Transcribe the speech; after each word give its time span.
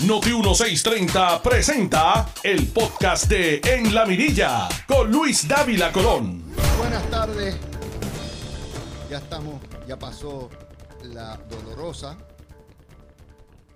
Noti 0.00 0.30
1630 0.30 1.40
presenta 1.40 2.28
el 2.42 2.66
podcast 2.66 3.26
de 3.26 3.60
En 3.64 3.94
la 3.94 4.04
Mirilla 4.04 4.68
con 4.88 5.10
Luis 5.10 5.46
Dávila 5.46 5.92
Colón. 5.92 6.42
Buenas 6.76 7.08
tardes. 7.10 7.56
Ya 9.08 9.18
estamos, 9.18 9.62
ya 9.86 9.96
pasó 9.96 10.50
la 11.04 11.36
dolorosa. 11.48 12.18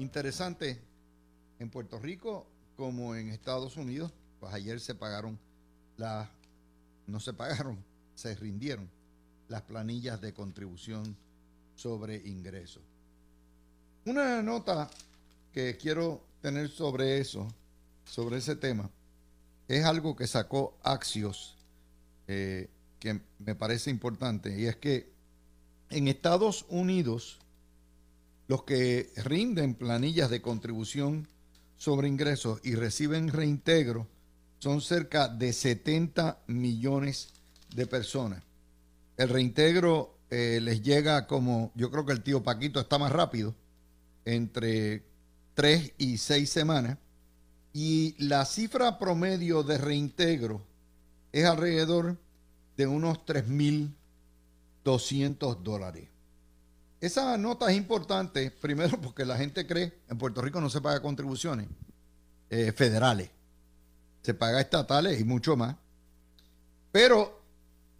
Interesante, 0.01 0.83
en 1.61 1.71
Puerto 1.71 1.99
Rico 2.01 2.47
como 2.77 3.15
en 3.15 3.31
Estados 3.31 3.77
Unidos, 3.77 4.13
pues 4.41 4.53
ayer 4.53 4.81
se 4.81 4.97
pagaron 4.97 5.39
las, 5.97 6.29
no 7.07 7.21
se 7.21 7.33
pagaron, 7.33 7.83
se 8.15 8.35
rindieron 8.35 8.91
las 9.47 9.63
planillas 9.63 10.21
de 10.21 10.35
contribución 10.35 11.17
sobre 11.77 12.17
ingresos. 12.17 12.83
Una 14.05 14.43
nota 14.43 14.91
que 15.59 15.77
quiero 15.77 16.23
tener 16.41 16.69
sobre 16.69 17.19
eso, 17.19 17.53
sobre 18.05 18.37
ese 18.37 18.55
tema, 18.55 18.89
es 19.67 19.85
algo 19.85 20.15
que 20.15 20.29
sacó 20.29 20.79
Axios, 20.85 21.57
eh, 22.29 22.69
que 23.01 23.21
me 23.41 23.57
parece 23.57 23.91
importante, 23.91 24.57
y 24.57 24.67
es 24.67 24.77
que 24.77 25.11
en 25.91 26.07
Estados 26.07 26.65
Unidos, 26.69 27.41
los 28.47 28.63
que 28.63 29.11
rinden 29.17 29.75
planillas 29.75 30.31
de 30.31 30.41
contribución 30.41 31.27
sobre 31.77 32.07
ingresos 32.07 32.61
y 32.63 32.77
reciben 32.77 33.27
reintegro 33.27 34.07
son 34.61 34.81
cerca 34.81 35.27
de 35.27 35.53
70 35.53 36.39
millones 36.47 37.33
de 37.75 37.85
personas. 37.89 38.45
El 39.17 39.29
reintegro 39.29 40.21
eh, 40.31 40.61
les 40.63 40.83
llega 40.83 41.27
como, 41.27 41.73
yo 41.75 41.91
creo 41.91 42.07
que 42.07 42.13
el 42.13 42.23
tío 42.23 42.45
Paquito 42.45 42.79
está 42.79 42.97
más 42.97 43.11
rápido, 43.11 43.57
entre 44.25 45.08
tres 45.59 45.93
y 45.99 46.19
seis 46.19 46.51
semanas. 46.51 46.99
Y 47.73 48.15
la 48.25 48.45
cifra 48.45 48.97
promedio 48.97 49.65
de 49.65 49.77
reintegro 49.77 50.63
es 51.33 51.47
alrededor 51.47 52.17
de 52.77 52.87
unos 52.87 53.27
3.200 53.27 55.61
dólares. 55.61 56.07
Esa 57.01 57.37
nota 57.37 57.73
es 57.73 57.77
importante, 57.77 58.53
primero 58.53 59.01
porque 59.03 59.25
la 59.25 59.37
gente 59.37 59.67
cree, 59.67 59.99
en 60.09 60.17
Puerto 60.17 60.43
Rico 60.43 60.61
no 60.61 60.71
se 60.71 60.81
paga 60.81 61.03
contribuciones 61.03 61.67
eh, 62.51 62.71
federales, 62.71 63.29
se 64.23 64.35
paga 64.35 64.61
estatales 64.61 65.21
y 65.21 65.25
mucho 65.25 65.57
más. 65.57 65.75
Pero 66.93 67.43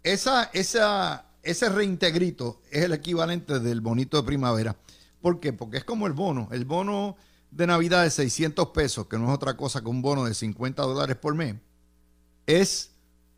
esa, 0.01 0.49
esa, 0.53 1.25
ese 1.43 1.67
reintegrito 1.67 2.61
es 2.71 2.85
el 2.85 2.93
equivalente 2.93 3.59
del 3.59 3.81
bonito 3.81 4.15
de 4.15 4.23
primavera. 4.23 4.77
¿Por 5.19 5.41
qué? 5.41 5.51
Porque 5.51 5.75
es 5.75 5.83
como 5.83 6.07
el 6.07 6.13
bono. 6.13 6.47
El 6.53 6.63
bono 6.63 7.17
de 7.51 7.67
Navidad 7.67 8.03
de 8.03 8.11
600 8.11 8.69
pesos, 8.69 9.07
que 9.07 9.17
no 9.17 9.27
es 9.27 9.35
otra 9.35 9.57
cosa 9.57 9.81
que 9.81 9.87
un 9.87 10.01
bono 10.01 10.25
de 10.25 10.33
50 10.33 10.81
dólares 10.83 11.15
por 11.17 11.35
mes, 11.35 11.55
es 12.45 12.91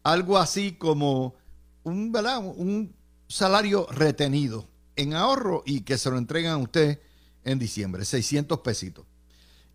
algo 0.04 0.38
así 0.38 0.73
como 0.73 1.36
un, 1.84 2.16
un 2.58 2.95
salario 3.28 3.88
retenido 3.92 4.67
en 4.95 5.14
ahorro 5.14 5.64
y 5.66 5.82
que 5.82 5.98
se 5.98 6.09
lo 6.09 6.17
entregan 6.17 6.54
a 6.54 6.58
usted 6.58 7.00
en 7.44 7.59
diciembre, 7.59 8.06
600 8.06 8.59
pesitos. 8.59 9.06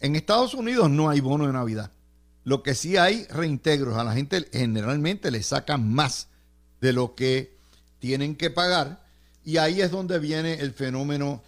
En 0.01 0.15
Estados 0.15 0.55
Unidos 0.55 0.91
no 0.91 1.09
hay 1.09 1.21
bono 1.21 1.47
de 1.47 1.53
Navidad. 1.53 1.93
Lo 2.45 2.63
que 2.63 2.75
sí 2.75 2.97
hay 2.97 3.25
reintegros. 3.25 3.97
A 3.97 4.05
la 4.05 4.13
gente 4.13 4.47
generalmente 4.53 5.31
le 5.31 5.43
sacan 5.43 5.93
más 5.93 6.29
de 6.81 6.93
lo 6.93 7.15
que 7.15 7.57
tienen 7.99 8.37
que 8.37 8.51
pagar. 8.51 9.05
Y 9.43 9.57
ahí 9.57 9.81
es 9.81 9.91
donde 9.91 10.19
viene 10.19 10.55
el 10.55 10.73
fenómeno 10.73 11.43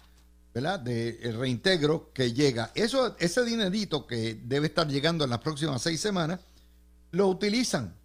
¿verdad? 0.53 0.79
De 0.79 1.19
el 1.21 1.37
reintegro 1.37 2.11
que 2.13 2.33
llega. 2.33 2.71
Eso, 2.75 3.15
ese 3.19 3.43
dinerito 3.45 4.07
que 4.07 4.39
debe 4.43 4.67
estar 4.67 4.87
llegando 4.87 5.23
en 5.23 5.29
las 5.29 5.39
próximas 5.39 5.81
seis 5.81 5.99
semanas, 5.99 6.39
lo 7.11 7.27
utilizan 7.27 7.95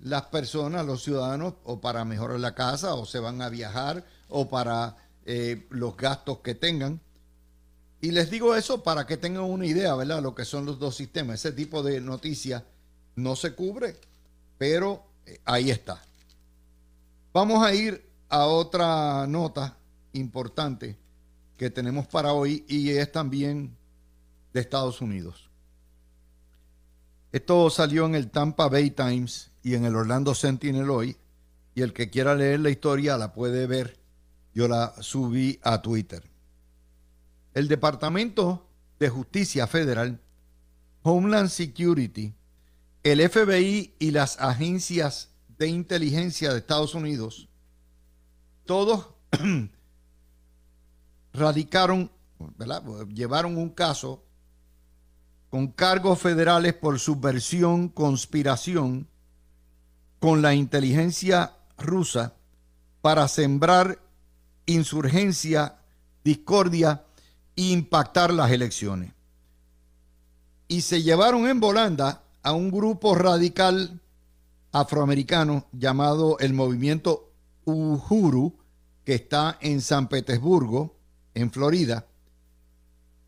las 0.00 0.22
personas, 0.26 0.86
los 0.86 1.02
ciudadanos, 1.02 1.54
o 1.64 1.80
para 1.80 2.04
mejorar 2.04 2.38
la 2.40 2.54
casa, 2.54 2.94
o 2.94 3.04
se 3.04 3.18
van 3.18 3.42
a 3.42 3.48
viajar, 3.48 4.04
o 4.28 4.48
para 4.48 4.96
eh, 5.26 5.66
los 5.70 5.96
gastos 5.96 6.38
que 6.38 6.54
tengan. 6.54 7.00
Y 8.00 8.12
les 8.12 8.30
digo 8.30 8.54
eso 8.54 8.82
para 8.84 9.06
que 9.06 9.16
tengan 9.16 9.44
una 9.44 9.66
idea, 9.66 9.94
¿verdad? 9.96 10.22
Lo 10.22 10.34
que 10.34 10.44
son 10.44 10.66
los 10.66 10.78
dos 10.78 10.94
sistemas. 10.94 11.40
Ese 11.40 11.52
tipo 11.52 11.82
de 11.82 12.00
noticias 12.00 12.62
no 13.16 13.34
se 13.34 13.54
cubre, 13.54 13.96
pero 14.56 15.04
eh, 15.26 15.40
ahí 15.44 15.70
está. 15.70 16.00
Vamos 17.32 17.66
a 17.66 17.74
ir 17.74 18.08
a 18.28 18.46
otra 18.46 19.26
nota 19.26 19.76
importante 20.12 20.96
que 21.58 21.70
tenemos 21.70 22.06
para 22.06 22.32
hoy 22.32 22.64
y 22.68 22.90
es 22.90 23.10
también 23.10 23.76
de 24.54 24.60
Estados 24.60 25.02
Unidos. 25.02 25.50
Esto 27.32 27.68
salió 27.68 28.06
en 28.06 28.14
el 28.14 28.30
Tampa 28.30 28.68
Bay 28.68 28.90
Times 28.90 29.50
y 29.62 29.74
en 29.74 29.84
el 29.84 29.96
Orlando 29.96 30.34
Sentinel 30.34 30.88
hoy 30.88 31.16
y 31.74 31.82
el 31.82 31.92
que 31.92 32.08
quiera 32.08 32.34
leer 32.34 32.60
la 32.60 32.70
historia 32.70 33.18
la 33.18 33.32
puede 33.32 33.66
ver. 33.66 33.98
Yo 34.54 34.68
la 34.68 34.94
subí 35.00 35.58
a 35.62 35.82
Twitter. 35.82 36.22
El 37.54 37.68
Departamento 37.68 38.66
de 39.00 39.08
Justicia 39.08 39.66
Federal, 39.66 40.20
Homeland 41.02 41.48
Security, 41.48 42.34
el 43.02 43.28
FBI 43.28 43.94
y 43.98 44.10
las 44.12 44.40
agencias 44.40 45.30
de 45.58 45.66
inteligencia 45.66 46.52
de 46.52 46.58
Estados 46.58 46.94
Unidos, 46.94 47.48
todos 48.64 49.08
radicaron, 51.38 52.10
llevaron 53.14 53.56
un 53.56 53.70
caso 53.70 54.24
con 55.50 55.68
cargos 55.68 56.18
federales 56.20 56.74
por 56.74 56.98
subversión, 56.98 57.88
conspiración 57.88 59.08
con 60.18 60.42
la 60.42 60.54
inteligencia 60.54 61.56
rusa 61.78 62.34
para 63.00 63.28
sembrar 63.28 64.00
insurgencia, 64.66 65.78
discordia 66.24 67.04
e 67.56 67.70
impactar 67.70 68.32
las 68.32 68.50
elecciones. 68.50 69.12
Y 70.66 70.82
se 70.82 71.02
llevaron 71.02 71.46
en 71.46 71.60
volanda 71.60 72.22
a 72.42 72.52
un 72.52 72.70
grupo 72.70 73.14
radical 73.14 74.00
afroamericano 74.72 75.66
llamado 75.72 76.38
el 76.40 76.52
Movimiento 76.52 77.32
Uhuru, 77.64 78.58
que 79.04 79.14
está 79.14 79.56
en 79.60 79.80
San 79.80 80.08
Petersburgo, 80.08 80.97
en 81.38 81.50
Florida. 81.50 82.06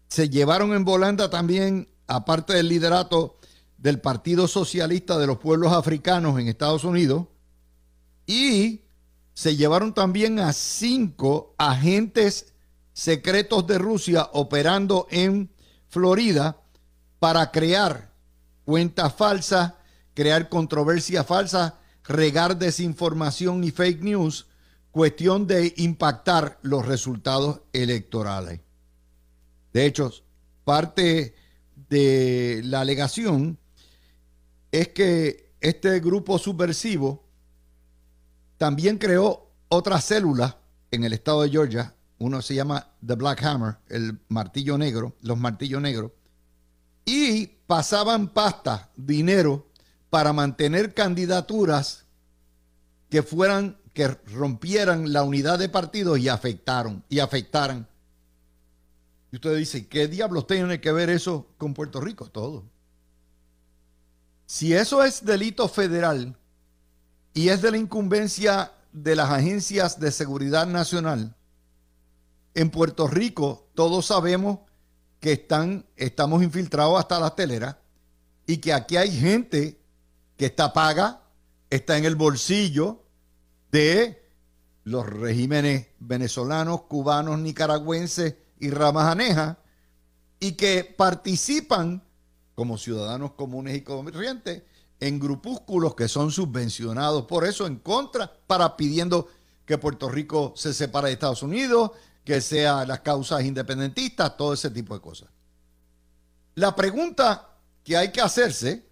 Se 0.08 0.28
llevaron 0.28 0.72
en 0.74 0.84
volanda 0.84 1.30
también, 1.30 1.88
aparte 2.06 2.54
del 2.54 2.68
liderato 2.68 3.38
del 3.78 4.00
Partido 4.00 4.48
Socialista 4.48 5.18
de 5.18 5.26
los 5.26 5.38
Pueblos 5.38 5.72
Africanos 5.72 6.38
en 6.38 6.48
Estados 6.48 6.84
Unidos, 6.84 7.26
y 8.26 8.82
se 9.32 9.56
llevaron 9.56 9.94
también 9.94 10.38
a 10.40 10.52
cinco 10.52 11.54
agentes 11.56 12.52
secretos 12.92 13.66
de 13.66 13.78
Rusia 13.78 14.28
operando 14.32 15.06
en 15.10 15.50
Florida 15.88 16.60
para 17.18 17.50
crear 17.50 18.12
cuentas 18.64 19.14
falsas, 19.14 19.74
crear 20.14 20.48
controversia 20.48 21.24
falsa, 21.24 21.78
regar 22.04 22.58
desinformación 22.58 23.64
y 23.64 23.70
fake 23.70 24.02
news 24.02 24.46
cuestión 24.90 25.46
de 25.46 25.72
impactar 25.76 26.58
los 26.62 26.86
resultados 26.86 27.62
electorales. 27.72 28.60
De 29.72 29.86
hecho, 29.86 30.12
parte 30.64 31.34
de 31.88 32.60
la 32.64 32.80
alegación 32.80 33.58
es 34.72 34.88
que 34.88 35.52
este 35.60 36.00
grupo 36.00 36.38
subversivo 36.38 37.24
también 38.56 38.98
creó 38.98 39.50
otra 39.68 40.00
célula 40.00 40.58
en 40.90 41.04
el 41.04 41.12
estado 41.12 41.42
de 41.42 41.50
Georgia. 41.50 41.94
Uno 42.18 42.42
se 42.42 42.54
llama 42.54 42.92
The 43.04 43.14
Black 43.14 43.42
Hammer, 43.44 43.78
el 43.88 44.20
martillo 44.28 44.76
negro, 44.76 45.16
los 45.22 45.38
martillos 45.38 45.80
negros. 45.80 46.12
Y 47.04 47.46
pasaban 47.66 48.28
pasta, 48.28 48.90
dinero, 48.96 49.66
para 50.10 50.32
mantener 50.32 50.92
candidaturas 50.92 52.04
que 53.08 53.22
fueran 53.22 53.79
que 53.92 54.08
rompieran 54.08 55.12
la 55.12 55.22
unidad 55.22 55.58
de 55.58 55.68
partidos 55.68 56.18
y 56.18 56.28
afectaron 56.28 57.04
y 57.08 57.18
afectaran. 57.18 57.88
Y 59.32 59.36
usted 59.36 59.56
dice, 59.56 59.86
¿qué 59.86 60.08
diablos 60.08 60.46
tiene 60.46 60.80
que 60.80 60.92
ver 60.92 61.10
eso 61.10 61.46
con 61.58 61.74
Puerto 61.74 62.00
Rico? 62.00 62.26
Todo. 62.26 62.64
Si 64.46 64.74
eso 64.74 65.04
es 65.04 65.24
delito 65.24 65.68
federal 65.68 66.36
y 67.34 67.48
es 67.48 67.62
de 67.62 67.70
la 67.70 67.76
incumbencia 67.76 68.72
de 68.92 69.14
las 69.14 69.30
agencias 69.30 70.00
de 70.00 70.10
seguridad 70.10 70.66
nacional, 70.66 71.36
en 72.54 72.70
Puerto 72.70 73.06
Rico 73.06 73.68
todos 73.74 74.06
sabemos 74.06 74.58
que 75.20 75.32
están, 75.32 75.86
estamos 75.96 76.42
infiltrados 76.42 76.98
hasta 76.98 77.20
las 77.20 77.36
teleras 77.36 77.76
y 78.46 78.56
que 78.56 78.72
aquí 78.72 78.96
hay 78.96 79.16
gente 79.16 79.80
que 80.36 80.46
está 80.46 80.72
paga, 80.72 81.22
está 81.68 81.96
en 81.96 82.04
el 82.04 82.16
bolsillo 82.16 83.04
de 83.70 84.22
los 84.84 85.06
regímenes 85.06 85.88
venezolanos, 85.98 86.82
cubanos, 86.82 87.38
nicaragüenses 87.38 88.34
y 88.58 88.70
ramajaneja 88.70 89.58
y 90.38 90.52
que 90.52 90.84
participan 90.84 92.02
como 92.54 92.78
ciudadanos 92.78 93.32
comunes 93.32 93.76
y 93.76 93.82
corrientes 93.82 94.62
en 94.98 95.18
grupúsculos 95.18 95.94
que 95.94 96.08
son 96.08 96.30
subvencionados 96.30 97.24
por 97.24 97.46
eso 97.46 97.66
en 97.66 97.76
contra 97.76 98.30
para 98.46 98.76
pidiendo 98.76 99.28
que 99.64 99.78
Puerto 99.78 100.08
Rico 100.08 100.52
se 100.56 100.74
separe 100.74 101.08
de 101.08 101.14
Estados 101.14 101.42
Unidos, 101.42 101.92
que 102.24 102.40
sea 102.40 102.84
las 102.84 103.00
causas 103.00 103.44
independentistas, 103.44 104.36
todo 104.36 104.52
ese 104.52 104.70
tipo 104.70 104.94
de 104.94 105.00
cosas. 105.00 105.28
La 106.56 106.74
pregunta 106.74 107.56
que 107.84 107.96
hay 107.96 108.10
que 108.10 108.20
hacerse 108.20 108.84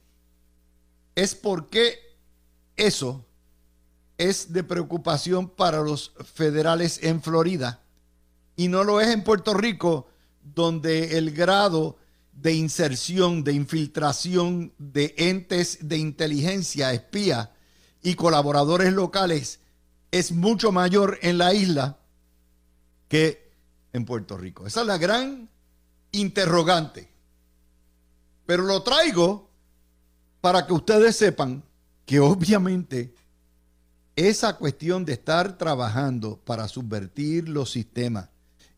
es 1.14 1.34
por 1.34 1.68
qué 1.68 1.98
eso 2.76 3.26
es 4.18 4.52
de 4.52 4.64
preocupación 4.64 5.48
para 5.48 5.80
los 5.80 6.12
federales 6.34 7.00
en 7.02 7.22
Florida 7.22 7.80
y 8.56 8.66
no 8.66 8.82
lo 8.82 9.00
es 9.00 9.08
en 9.08 9.22
Puerto 9.22 9.54
Rico, 9.54 10.08
donde 10.42 11.16
el 11.16 11.30
grado 11.30 11.96
de 12.32 12.54
inserción, 12.54 13.44
de 13.44 13.52
infiltración 13.52 14.72
de 14.78 15.14
entes 15.16 15.88
de 15.88 15.98
inteligencia, 15.98 16.92
espía 16.92 17.52
y 18.02 18.14
colaboradores 18.14 18.92
locales 18.92 19.60
es 20.10 20.32
mucho 20.32 20.72
mayor 20.72 21.18
en 21.22 21.38
la 21.38 21.54
isla 21.54 21.98
que 23.08 23.52
en 23.92 24.04
Puerto 24.04 24.36
Rico. 24.36 24.66
Esa 24.66 24.80
es 24.80 24.86
la 24.88 24.98
gran 24.98 25.48
interrogante. 26.10 27.08
Pero 28.44 28.64
lo 28.64 28.82
traigo 28.82 29.50
para 30.40 30.66
que 30.66 30.72
ustedes 30.72 31.16
sepan 31.16 31.62
que 32.06 32.18
obviamente 32.18 33.14
esa 34.18 34.56
cuestión 34.56 35.04
de 35.04 35.12
estar 35.12 35.58
trabajando 35.58 36.40
para 36.44 36.66
subvertir 36.66 37.48
los 37.48 37.70
sistemas 37.70 38.30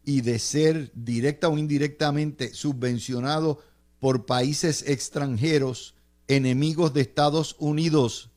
y 0.05 0.21
de 0.21 0.39
ser 0.39 0.93
directa 0.95 1.49
o 1.49 1.57
indirectamente 1.57 2.53
subvencionado 2.53 3.59
por 4.01 4.27
países 4.27 4.85
extranjeros, 4.87 5.95
enemigos 6.29 6.93
de 6.93 7.01
Estados 7.01 7.57
Unidos, 7.59 8.29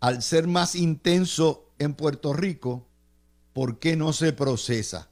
al 0.00 0.22
ser 0.22 0.46
más 0.46 0.74
intenso 0.74 1.70
en 1.78 1.94
Puerto 1.94 2.34
Rico, 2.34 2.86
¿por 3.54 3.78
qué 3.78 3.96
no 3.96 4.12
se 4.12 4.34
procesa? 4.34 5.08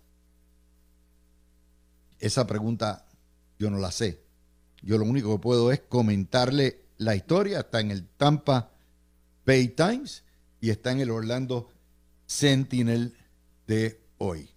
Esa 2.19 2.46
pregunta 2.46 3.06
yo 3.58 3.70
no 3.70 3.79
la 3.79 3.91
sé. 3.91 4.20
Yo 4.82 4.99
lo 4.99 5.06
único 5.06 5.35
que 5.35 5.43
puedo 5.43 5.73
es 5.73 5.81
comentarle 5.81 6.82
la 6.99 7.17
historia. 7.17 7.61
Está 7.61 7.81
en 7.81 7.91
el 7.91 8.06
Tampa 8.06 8.70
Bay 9.46 9.69
Times 9.69 10.23
y 10.64 10.70
está 10.70 10.93
en 10.93 11.00
el 11.00 11.11
Orlando 11.11 11.69
Sentinel 12.25 13.14
de 13.66 14.00
hoy. 14.16 14.49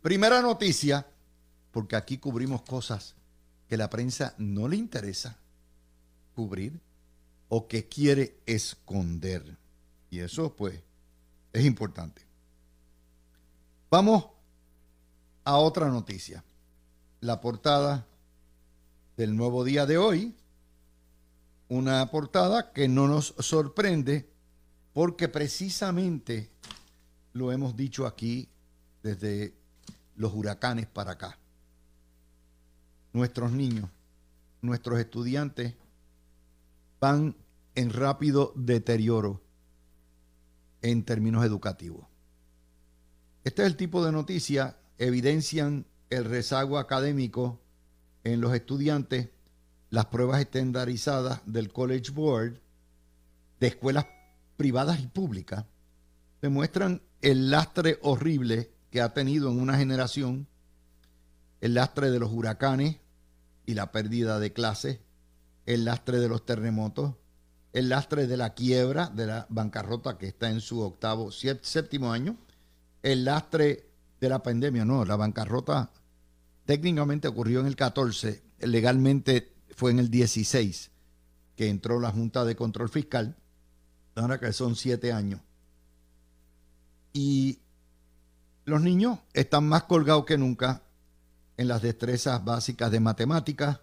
Primera 0.00 0.40
noticia, 0.40 1.04
porque 1.72 1.96
aquí 1.96 2.18
cubrimos 2.18 2.62
cosas 2.62 3.16
que 3.68 3.76
la 3.76 3.90
prensa 3.90 4.36
no 4.38 4.68
le 4.68 4.76
interesa 4.76 5.36
cubrir 6.36 6.78
o 7.48 7.66
que 7.66 7.88
quiere 7.88 8.38
esconder. 8.46 9.58
Y 10.10 10.20
eso 10.20 10.54
pues 10.54 10.80
es 11.52 11.64
importante. 11.64 12.24
Vamos 13.90 14.26
a 15.42 15.56
otra 15.56 15.88
noticia. 15.88 16.44
La 17.18 17.40
portada 17.40 18.06
del 19.16 19.34
nuevo 19.34 19.64
día 19.64 19.86
de 19.86 19.98
hoy. 19.98 20.36
Una 21.68 22.08
portada 22.12 22.72
que 22.72 22.86
no 22.86 23.08
nos 23.08 23.34
sorprende 23.40 24.31
porque 24.92 25.28
precisamente 25.28 26.50
lo 27.32 27.52
hemos 27.52 27.76
dicho 27.76 28.06
aquí 28.06 28.48
desde 29.02 29.54
los 30.16 30.34
huracanes 30.34 30.86
para 30.86 31.12
acá. 31.12 31.38
Nuestros 33.12 33.52
niños, 33.52 33.90
nuestros 34.60 34.98
estudiantes 34.98 35.74
van 37.00 37.36
en 37.74 37.90
rápido 37.90 38.52
deterioro 38.54 39.42
en 40.82 41.04
términos 41.04 41.44
educativos. 41.44 42.06
Este 43.44 43.62
es 43.62 43.66
el 43.66 43.76
tipo 43.76 44.04
de 44.04 44.12
noticias 44.12 44.76
evidencian 44.98 45.86
el 46.10 46.24
rezago 46.24 46.78
académico 46.78 47.60
en 48.24 48.40
los 48.40 48.54
estudiantes, 48.54 49.30
las 49.90 50.06
pruebas 50.06 50.40
estandarizadas 50.40 51.40
del 51.44 51.72
College 51.72 52.12
Board 52.12 52.60
de 53.58 53.66
escuelas 53.66 54.06
privadas 54.56 55.00
y 55.00 55.06
públicas 55.06 55.64
demuestran 56.40 57.02
el 57.20 57.50
lastre 57.50 57.98
horrible 58.02 58.72
que 58.90 59.00
ha 59.00 59.14
tenido 59.14 59.50
en 59.50 59.60
una 59.60 59.78
generación 59.78 60.48
el 61.60 61.74
lastre 61.74 62.10
de 62.10 62.18
los 62.18 62.32
huracanes 62.32 62.96
y 63.66 63.74
la 63.74 63.92
pérdida 63.92 64.40
de 64.40 64.52
clases, 64.52 64.98
el 65.64 65.84
lastre 65.84 66.18
de 66.18 66.28
los 66.28 66.44
terremotos, 66.44 67.14
el 67.72 67.88
lastre 67.88 68.26
de 68.26 68.36
la 68.36 68.54
quiebra, 68.54 69.06
de 69.06 69.26
la 69.26 69.46
bancarrota 69.48 70.18
que 70.18 70.26
está 70.26 70.50
en 70.50 70.60
su 70.60 70.80
octavo, 70.80 71.30
séptimo 71.30 72.12
año, 72.12 72.36
el 73.02 73.24
lastre 73.24 73.88
de 74.20 74.28
la 74.28 74.42
pandemia, 74.42 74.84
no, 74.84 75.04
la 75.04 75.16
bancarrota 75.16 75.92
técnicamente 76.64 77.28
ocurrió 77.28 77.60
en 77.60 77.66
el 77.66 77.76
14, 77.76 78.42
legalmente 78.60 79.52
fue 79.74 79.92
en 79.92 80.00
el 80.00 80.10
16 80.10 80.90
que 81.56 81.68
entró 81.68 82.00
la 82.00 82.10
Junta 82.10 82.44
de 82.44 82.56
Control 82.56 82.88
Fiscal, 82.88 83.36
ahora 84.14 84.38
que 84.38 84.52
son 84.52 84.76
siete 84.76 85.12
años. 85.12 85.40
Y 87.12 87.58
los 88.64 88.80
niños 88.80 89.18
están 89.32 89.68
más 89.68 89.84
colgados 89.84 90.24
que 90.24 90.38
nunca 90.38 90.82
en 91.56 91.68
las 91.68 91.82
destrezas 91.82 92.44
básicas 92.44 92.90
de 92.90 93.00
matemáticas, 93.00 93.80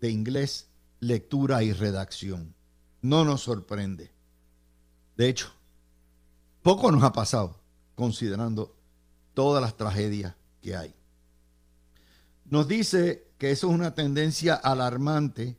de 0.00 0.10
inglés, 0.10 0.68
lectura 1.00 1.62
y 1.62 1.72
redacción. 1.72 2.54
No 3.02 3.24
nos 3.24 3.42
sorprende. 3.42 4.12
De 5.16 5.28
hecho, 5.28 5.52
poco 6.62 6.90
nos 6.90 7.02
ha 7.02 7.12
pasado 7.12 7.60
considerando 7.94 8.76
todas 9.34 9.62
las 9.62 9.76
tragedias 9.76 10.34
que 10.60 10.76
hay. 10.76 10.94
Nos 12.44 12.68
dice 12.68 13.28
que 13.38 13.50
eso 13.50 13.68
es 13.68 13.74
una 13.74 13.94
tendencia 13.94 14.54
alarmante, 14.54 15.56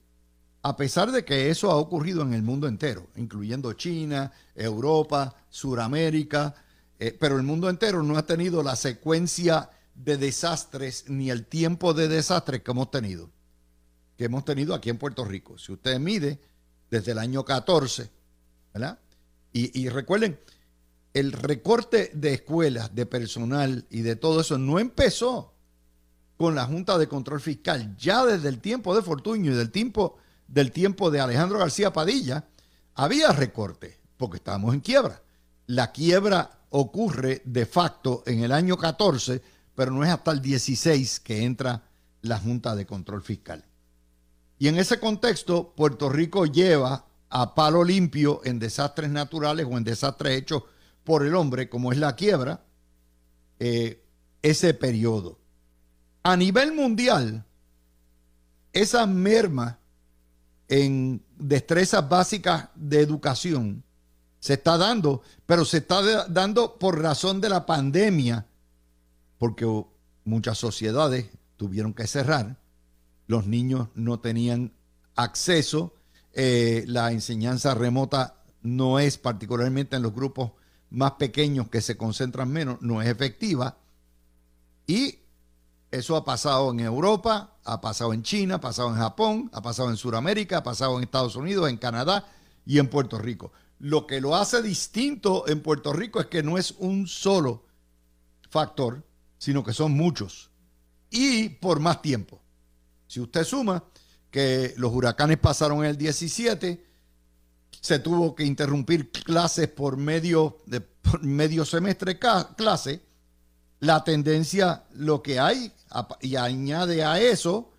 a 0.68 0.76
pesar 0.76 1.14
de 1.14 1.24
que 1.24 1.50
eso 1.50 1.72
ha 1.72 1.78
ocurrido 1.78 2.24
en 2.24 2.34
el 2.34 2.44
mundo 2.44 2.68
entero, 2.68 3.08
incluyendo 3.16 3.72
China, 3.72 4.34
Europa, 4.54 5.34
Suramérica, 5.50 6.56
eh, 7.00 7.16
pero 7.18 7.38
el 7.38 7.44
mundo 7.44 7.70
entero 7.70 8.04
no 8.04 8.18
ha 8.18 8.26
tenido 8.26 8.62
la 8.62 8.76
secuencia 8.76 9.70
de 9.96 10.18
desastres 10.18 11.06
ni 11.08 11.30
el 11.30 11.46
tiempo 11.46 11.94
de 11.94 12.10
desastres 12.10 12.64
que 12.64 12.72
hemos 12.72 12.92
tenido, 12.92 13.30
que 14.18 14.26
hemos 14.26 14.44
tenido 14.44 14.76
aquí 14.76 14.90
en 14.90 14.98
Puerto 14.98 15.24
Rico. 15.24 15.58
Si 15.58 15.72
usted 15.72 16.00
mide 16.00 16.38
desde 16.92 17.14
el 17.14 17.20
año 17.20 17.46
14, 17.46 18.10
¿verdad? 18.74 19.00
Y, 19.54 19.80
y 19.80 19.88
recuerden, 19.88 20.38
el 21.14 21.32
recorte 21.32 22.12
de 22.14 22.34
escuelas, 22.34 22.94
de 22.94 23.06
personal 23.06 23.86
y 23.90 24.02
de 24.02 24.18
todo 24.18 24.42
eso 24.42 24.58
no 24.58 24.80
empezó 24.80 25.54
con 26.36 26.56
la 26.56 26.66
Junta 26.66 26.98
de 26.98 27.08
Control 27.08 27.40
Fiscal. 27.40 27.96
Ya 27.96 28.26
desde 28.26 28.50
el 28.50 28.60
tiempo 28.60 28.94
de 28.94 29.02
Fortuño 29.02 29.54
y 29.54 29.56
del 29.56 29.72
tiempo, 29.72 30.18
del 30.48 30.72
tiempo 30.72 31.12
de 31.12 31.20
Alejandro 31.20 31.60
García 31.60 31.94
Padilla, 31.94 32.46
había 32.96 33.32
recorte, 33.32 34.00
porque 34.18 34.38
estábamos 34.38 34.74
en 34.74 34.82
quiebra. 34.82 35.22
La 35.68 35.92
quiebra 35.92 36.60
ocurre 36.70 37.42
de 37.46 37.66
facto 37.66 38.24
en 38.26 38.44
el 38.44 38.52
año 38.52 38.78
14, 38.78 39.42
pero 39.76 39.92
no 39.92 40.04
es 40.04 40.10
hasta 40.10 40.32
el 40.32 40.42
16 40.42 41.20
que 41.20 41.44
entra 41.44 41.84
la 42.22 42.40
Junta 42.40 42.76
de 42.76 42.86
Control 42.86 43.22
Fiscal. 43.22 43.64
Y 44.60 44.68
en 44.68 44.78
ese 44.78 45.00
contexto, 45.00 45.74
Puerto 45.76 46.10
Rico 46.10 46.46
lleva 46.46 47.06
a 47.30 47.54
palo 47.54 47.84
limpio 47.84 48.42
en 48.44 48.60
desastres 48.60 49.10
naturales 49.10 49.68
o 49.70 49.78
en 49.78 49.84
desastres 49.84 50.38
hechos 50.38 50.64
por 51.04 51.26
el 51.26 51.36
hombre, 51.36 51.70
como 51.70 51.92
es 51.92 51.98
la 52.00 52.16
quiebra, 52.16 52.64
eh, 53.60 54.04
ese 54.42 54.74
periodo. 54.74 55.40
A 56.24 56.36
nivel 56.36 56.74
mundial, 56.74 57.46
esa 58.74 59.06
merma 59.06 59.80
en 60.68 61.24
destrezas 61.38 62.08
básicas 62.08 62.70
de 62.76 63.02
educación 63.02 63.84
se 64.40 64.54
está 64.54 64.78
dando, 64.78 65.22
pero 65.46 65.66
se 65.66 65.78
está 65.78 66.28
dando 66.28 66.78
por 66.78 67.02
razón 67.02 67.42
de 67.42 67.50
la 67.50 67.66
pandemia, 67.66 68.46
porque 69.38 69.66
muchas 70.24 70.58
sociedades 70.58 71.28
tuvieron 71.58 71.94
que 71.94 72.08
cerrar, 72.08 72.58
los 73.28 73.48
niños 73.48 73.90
no 73.96 74.20
tenían 74.20 74.74
acceso, 75.16 75.94
eh, 76.34 76.84
la 76.88 77.12
enseñanza 77.12 77.74
remota 77.74 78.44
no 78.62 79.00
es 79.00 79.18
particularmente 79.18 79.96
en 79.96 80.04
los 80.04 80.14
grupos 80.14 80.52
más 80.90 81.14
pequeños 81.14 81.70
que 81.70 81.82
se 81.82 81.98
concentran 81.98 82.50
menos, 82.50 82.82
no 82.82 83.02
es 83.02 83.10
efectiva. 83.10 83.78
Y 84.86 85.20
eso 85.92 86.16
ha 86.16 86.24
pasado 86.24 86.72
en 86.72 86.80
Europa, 86.80 87.57
ha 87.68 87.82
pasado 87.82 88.14
en 88.14 88.24
China, 88.24 88.56
ha 88.56 88.62
pasado 88.62 88.90
en 88.90 88.96
Japón, 88.96 89.50
ha 89.54 89.62
pasado 89.62 89.90
en 89.90 89.98
Sudamérica, 89.98 90.58
ha 90.58 90.64
pasado 90.64 90.98
en 90.98 91.04
Estados 91.04 91.36
Unidos, 91.36 91.70
en 91.70 91.78
Canadá 91.78 92.26
y 92.66 92.80
en 92.80 92.90
Puerto 92.90 93.18
Rico. 93.18 93.52
Lo 93.80 94.08
que 94.08 94.22
lo 94.22 94.36
hace 94.36 94.62
distinto 94.62 95.48
en 95.48 95.62
Puerto 95.62 95.94
Rico 95.94 96.20
es 96.20 96.28
que 96.28 96.42
no 96.42 96.58
es 96.58 96.72
un 96.80 97.08
solo 97.08 97.66
factor, 98.50 99.04
sino 99.38 99.64
que 99.64 99.74
son 99.74 99.92
muchos 99.92 100.50
y 101.10 101.50
por 101.50 101.80
más 101.80 102.02
tiempo. 102.02 102.42
Si 103.08 103.20
usted 103.20 103.44
suma 103.44 103.84
que 104.32 104.74
los 104.78 104.94
huracanes 104.94 105.38
pasaron 105.38 105.86
el 105.86 105.98
17, 105.98 106.86
se 107.80 108.00
tuvo 108.00 108.36
que 108.36 108.44
interrumpir 108.44 109.12
clases 109.12 109.68
por 109.68 109.98
medio, 109.98 110.62
de, 110.66 110.86
medio 111.22 111.66
semestre 111.66 112.20
clase, 112.20 113.02
la 113.80 114.04
tendencia, 114.04 114.84
lo 114.94 115.22
que 115.22 115.40
hay, 115.40 115.72
y 116.22 116.36
añade 116.36 117.04
a 117.04 117.20
eso 117.20 117.72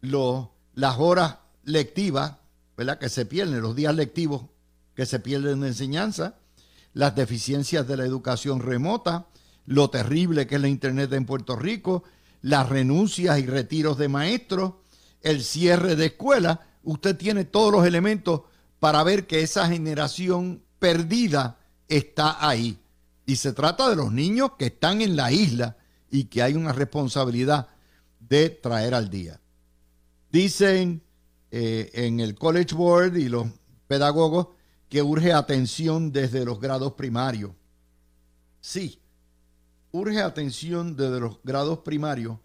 las 0.00 0.98
horas 0.98 1.38
lectivas, 1.64 2.34
¿verdad? 2.76 2.98
Que 2.98 3.08
se 3.08 3.26
pierden, 3.26 3.60
los 3.60 3.74
días 3.74 3.94
lectivos 3.94 4.42
que 4.94 5.06
se 5.06 5.20
pierden 5.20 5.60
de 5.60 5.68
enseñanza, 5.68 6.34
las 6.92 7.14
deficiencias 7.14 7.86
de 7.86 7.96
la 7.96 8.04
educación 8.04 8.60
remota, 8.60 9.26
lo 9.66 9.90
terrible 9.90 10.46
que 10.46 10.54
es 10.54 10.60
la 10.60 10.68
Internet 10.68 11.12
en 11.12 11.26
Puerto 11.26 11.56
Rico, 11.56 12.04
las 12.42 12.68
renuncias 12.68 13.38
y 13.38 13.46
retiros 13.46 13.98
de 13.98 14.08
maestros, 14.08 14.74
el 15.22 15.42
cierre 15.42 15.96
de 15.96 16.06
escuelas, 16.06 16.60
usted 16.84 17.16
tiene 17.16 17.44
todos 17.44 17.72
los 17.72 17.86
elementos 17.86 18.42
para 18.78 19.02
ver 19.02 19.26
que 19.26 19.42
esa 19.42 19.68
generación 19.68 20.62
perdida 20.78 21.58
está 21.88 22.46
ahí. 22.46 22.78
Y 23.28 23.36
se 23.36 23.52
trata 23.52 23.90
de 23.90 23.96
los 23.96 24.10
niños 24.10 24.52
que 24.58 24.64
están 24.64 25.02
en 25.02 25.14
la 25.14 25.30
isla 25.30 25.76
y 26.10 26.24
que 26.24 26.42
hay 26.42 26.54
una 26.54 26.72
responsabilidad 26.72 27.68
de 28.20 28.48
traer 28.48 28.94
al 28.94 29.10
día. 29.10 29.38
Dicen 30.32 31.02
eh, 31.50 31.90
en 31.92 32.20
el 32.20 32.36
College 32.36 32.74
Board 32.74 33.18
y 33.18 33.28
los 33.28 33.46
pedagogos 33.86 34.48
que 34.88 35.02
urge 35.02 35.34
atención 35.34 36.10
desde 36.10 36.46
los 36.46 36.58
grados 36.58 36.94
primarios. 36.94 37.50
Sí, 38.62 38.98
urge 39.92 40.22
atención 40.22 40.96
desde 40.96 41.20
los 41.20 41.38
grados 41.44 41.80
primarios, 41.80 42.38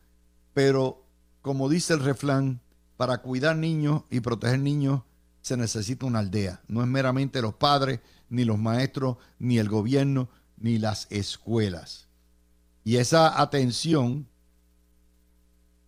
pero 0.54 1.06
como 1.42 1.70
dice 1.70 1.94
el 1.94 2.02
refrán, 2.02 2.60
para 2.98 3.20
cuidar 3.20 3.56
niños 3.56 4.04
y 4.10 4.20
proteger 4.20 4.60
niños 4.60 5.04
se 5.42 5.56
necesita 5.56 6.06
una 6.06 6.20
aldea. 6.20 6.62
No 6.68 6.82
es 6.82 6.90
meramente 6.90 7.42
los 7.42 7.54
padres, 7.54 8.02
ni 8.28 8.44
los 8.44 8.60
maestros, 8.60 9.16
ni 9.40 9.60
el 9.60 9.70
gobierno, 9.70 10.28
ni 10.64 10.80
las 10.80 11.08
escuelas. 11.12 12.08
Y 12.86 12.96
esa 12.96 13.40
atención 13.40 14.28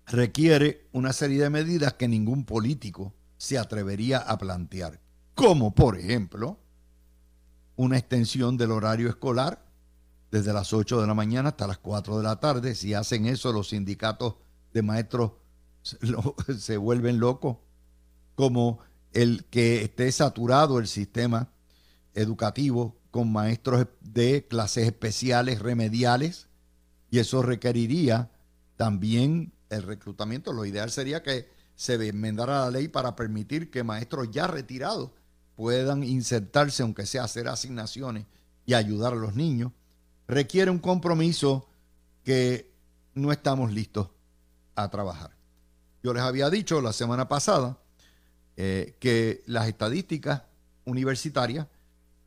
requiere 0.06 0.86
una 0.92 1.14
serie 1.14 1.42
de 1.42 1.50
medidas 1.50 1.94
que 1.94 2.10
ningún 2.10 2.44
político 2.44 3.14
se 3.38 3.58
atrevería 3.58 4.20
a 4.20 4.38
plantear, 4.38 5.00
como 5.34 5.74
por 5.74 5.98
ejemplo 5.98 6.60
una 7.78 7.98
extensión 7.98 8.58
del 8.58 8.72
horario 8.72 9.08
escolar 9.08 9.66
desde 10.30 10.52
las 10.52 10.74
8 10.74 11.00
de 11.00 11.08
la 11.08 11.14
mañana 11.14 11.50
hasta 11.50 11.68
las 11.68 11.78
4 11.78 12.18
de 12.18 12.24
la 12.24 12.40
tarde. 12.42 12.76
Si 12.76 12.94
hacen 12.94 13.26
eso, 13.28 13.54
los 13.54 13.70
sindicatos 13.70 14.36
de 14.74 14.82
maestros 14.82 15.32
se 16.60 16.76
vuelven 16.76 17.20
locos, 17.20 17.58
como 18.36 18.80
el 19.14 19.46
que 19.46 19.84
esté 19.84 20.12
saturado 20.12 20.80
el 20.80 20.88
sistema 20.88 21.50
educativo 22.14 22.98
con 23.16 23.32
maestros 23.32 23.88
de 24.02 24.46
clases 24.46 24.88
especiales, 24.88 25.60
remediales, 25.60 26.50
y 27.10 27.20
eso 27.20 27.42
requeriría 27.42 28.30
también 28.76 29.54
el 29.70 29.84
reclutamiento. 29.84 30.52
Lo 30.52 30.66
ideal 30.66 30.92
sería 30.92 31.24
que 31.24 31.48
se 31.76 31.94
enmendara 32.10 32.66
la 32.66 32.72
ley 32.72 32.90
para 32.90 33.16
permitir 33.16 33.72
que 33.72 33.86
maestros 33.86 34.32
ya 34.32 34.48
retirados 34.48 35.12
puedan 35.56 36.04
insertarse, 36.04 36.84
aunque 36.84 37.06
sea 37.06 37.24
hacer 37.24 37.48
asignaciones 37.48 38.26
y 38.66 38.74
ayudar 38.74 39.14
a 39.14 39.16
los 39.16 39.34
niños. 39.34 39.72
Requiere 40.28 40.70
un 40.70 40.80
compromiso 40.80 41.70
que 42.26 42.70
no 43.14 43.32
estamos 43.32 43.72
listos 43.72 44.10
a 44.76 44.90
trabajar. 44.90 45.32
Yo 46.04 46.14
les 46.14 46.22
había 46.22 46.50
dicho 46.50 46.82
la 46.82 46.92
semana 46.92 47.30
pasada 47.30 47.80
eh, 48.58 48.98
que 49.00 49.42
las 49.46 49.70
estadísticas 49.70 50.42
universitarias, 50.84 51.68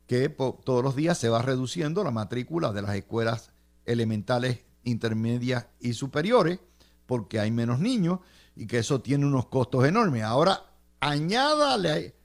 que 0.09 0.27
todos 0.27 0.83
los 0.83 0.95
días 0.95 1.19
se 1.19 1.29
va 1.29 1.43
reduciendo 1.43 2.03
la 2.03 2.09
matrícula 2.09 2.71
de 2.73 2.81
las 2.81 2.95
escuelas 2.95 3.51
elementales, 3.85 4.61
intermedias 4.83 5.67
y 5.79 5.93
superiores, 5.93 6.59
porque 7.05 7.39
hay 7.39 7.51
menos 7.51 7.79
niños 7.79 8.19
y 8.55 8.65
que 8.65 8.79
eso 8.79 9.01
tiene 9.01 9.27
unos 9.27 9.45
costos 9.45 9.85
enormes. 9.85 10.23
Ahora, 10.23 10.63
añádale 10.99 12.15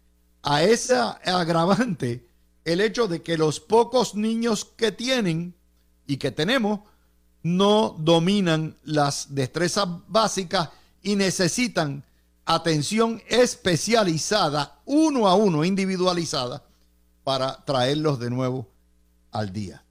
a 0.42 0.62
esa 0.62 1.10
agravante 1.10 2.26
el 2.64 2.80
hecho 2.80 3.06
de 3.06 3.20
que 3.20 3.36
los 3.36 3.60
pocos 3.60 4.14
niños 4.14 4.64
que 4.64 4.90
tienen 4.90 5.54
y 6.06 6.16
que 6.16 6.30
tenemos 6.30 6.80
no 7.42 7.94
dominan 7.98 8.78
las 8.82 9.34
destrezas 9.34 9.86
básicas 10.08 10.70
y 11.02 11.16
necesitan 11.16 12.02
atención 12.46 13.22
especializada, 13.28 14.80
uno 14.86 15.28
a 15.28 15.34
uno, 15.34 15.66
individualizada, 15.66 16.63
para 17.24 17.64
traerlos 17.64 18.18
de 18.18 18.30
nuevo 18.30 18.70
al 19.32 19.52
día. 19.52 19.84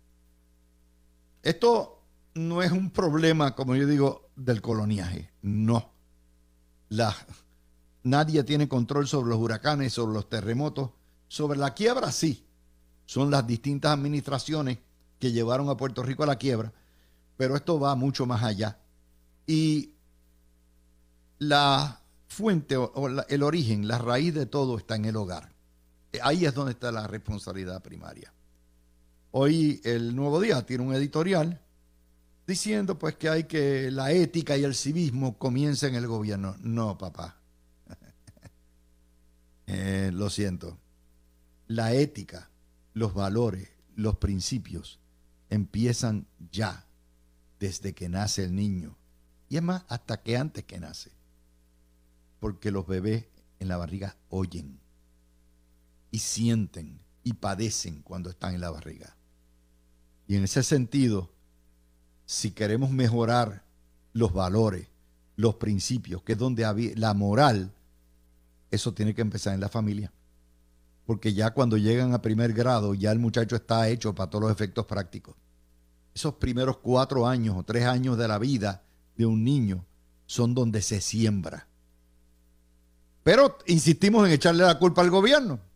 Esto 1.42 2.02
no 2.36 2.62
es 2.62 2.72
un 2.72 2.90
problema, 2.90 3.56
como 3.56 3.76
yo 3.76 3.86
digo, 3.86 4.30
del 4.36 4.62
coloniaje, 4.62 5.32
no. 5.42 5.92
La, 6.90 7.16
nadie 8.04 8.44
tiene 8.44 8.70
control 8.70 9.08
sobre 9.08 9.30
los 9.30 9.40
huracanes, 9.40 9.94
sobre 9.94 10.14
los 10.14 10.30
terremotos, 10.30 10.92
sobre 11.28 11.60
la 11.60 11.74
quiebra 11.74 12.12
sí. 12.12 12.46
Son 13.06 13.30
las 13.30 13.46
distintas 13.46 13.92
administraciones 13.92 14.80
que 15.20 15.32
llevaron 15.32 15.70
a 15.70 15.78
Puerto 15.78 16.04
Rico 16.04 16.24
a 16.24 16.28
la 16.28 16.38
quiebra, 16.38 16.72
pero 17.36 17.56
esto 17.56 17.80
va 17.80 17.96
mucho 17.96 18.26
más 18.26 18.44
allá. 18.44 18.80
Y 19.46 19.94
la 21.40 22.02
fuente 22.28 22.78
o, 22.78 23.08
el 23.28 23.44
origen, 23.44 23.88
la 23.88 23.98
raíz 23.98 24.34
de 24.34 24.46
todo 24.46 24.78
está 24.78 24.96
en 24.96 25.06
el 25.06 25.16
hogar. 25.16 25.53
Eh, 26.14 26.20
ahí 26.24 26.46
es 26.46 26.54
donde 26.54 26.72
está 26.72 26.92
la 26.92 27.08
responsabilidad 27.08 27.82
primaria. 27.84 28.32
Hoy 29.32 29.82
el 29.84 30.16
Nuevo 30.16 30.40
Día 30.40 30.66
tiene 30.66 30.84
un 30.84 30.94
editorial 30.94 31.60
diciendo 32.48 32.98
pues 32.98 33.16
que 33.16 33.28
hay 33.28 33.44
que 33.46 33.92
la 33.92 34.12
ética 34.12 34.56
y 34.56 34.64
el 34.64 34.76
civismo 34.76 35.38
comiencen 35.38 35.96
en 35.96 36.04
el 36.04 36.08
gobierno. 36.08 36.56
No, 36.62 36.98
papá. 36.98 37.38
Eh, 39.66 40.12
lo 40.14 40.30
siento. 40.30 40.78
La 41.68 41.94
ética, 41.94 42.50
los 42.94 43.14
valores, 43.14 43.70
los 43.96 44.18
principios 44.18 45.00
empiezan 45.50 46.28
ya, 46.52 46.86
desde 47.60 47.94
que 47.94 48.10
nace 48.10 48.44
el 48.44 48.54
niño. 48.54 48.98
Y 49.48 49.56
es 49.56 49.64
más, 49.64 49.86
hasta 49.88 50.22
que 50.22 50.36
antes 50.36 50.66
que 50.66 50.82
nace 50.82 51.14
porque 52.44 52.72
los 52.72 52.86
bebés 52.86 53.24
en 53.60 53.70
la 53.70 53.78
barriga 53.78 54.18
oyen 54.28 54.78
y 56.14 56.20
sienten 56.20 57.02
y 57.24 57.34
padecen 57.34 58.04
cuando 58.04 58.30
están 58.30 58.54
en 58.54 58.62
la 58.62 58.70
barriga. 58.70 59.18
Y 60.28 60.36
en 60.36 60.44
ese 60.44 60.62
sentido, 60.62 61.32
si 62.28 62.52
queremos 62.52 62.92
mejorar 62.92 63.66
los 64.14 64.32
valores, 64.32 64.88
los 65.38 65.56
principios, 65.56 66.22
que 66.22 66.34
es 66.34 66.38
donde 66.38 66.66
había 66.66 66.92
la 66.96 67.16
moral, 67.16 67.74
eso 68.70 68.94
tiene 68.94 69.16
que 69.16 69.24
empezar 69.24 69.56
en 69.56 69.60
la 69.60 69.70
familia. 69.70 70.14
Porque 71.08 71.34
ya 71.34 71.52
cuando 71.52 71.78
llegan 71.78 72.14
a 72.14 72.22
primer 72.22 72.54
grado, 72.54 72.94
ya 72.94 73.12
el 73.12 73.18
muchacho 73.18 73.56
está 73.56 73.90
hecho 73.90 74.14
para 74.14 74.30
todos 74.30 74.44
los 74.44 74.52
efectos 74.52 74.86
prácticos. 74.86 75.36
Esos 76.14 76.36
primeros 76.36 76.78
cuatro 76.78 77.28
años 77.28 77.58
o 77.58 77.64
tres 77.64 77.86
años 77.86 78.20
de 78.20 78.28
la 78.28 78.38
vida 78.38 78.84
de 79.18 79.26
un 79.26 79.44
niño 79.44 79.84
son 80.28 80.54
donde 80.54 80.84
se 80.84 81.02
siembra. 81.02 81.68
Pero 83.24 83.58
insistimos 83.66 84.28
en 84.28 84.34
echarle 84.34 84.64
la 84.64 84.78
culpa 84.78 85.02
al 85.02 85.10
gobierno, 85.10 85.73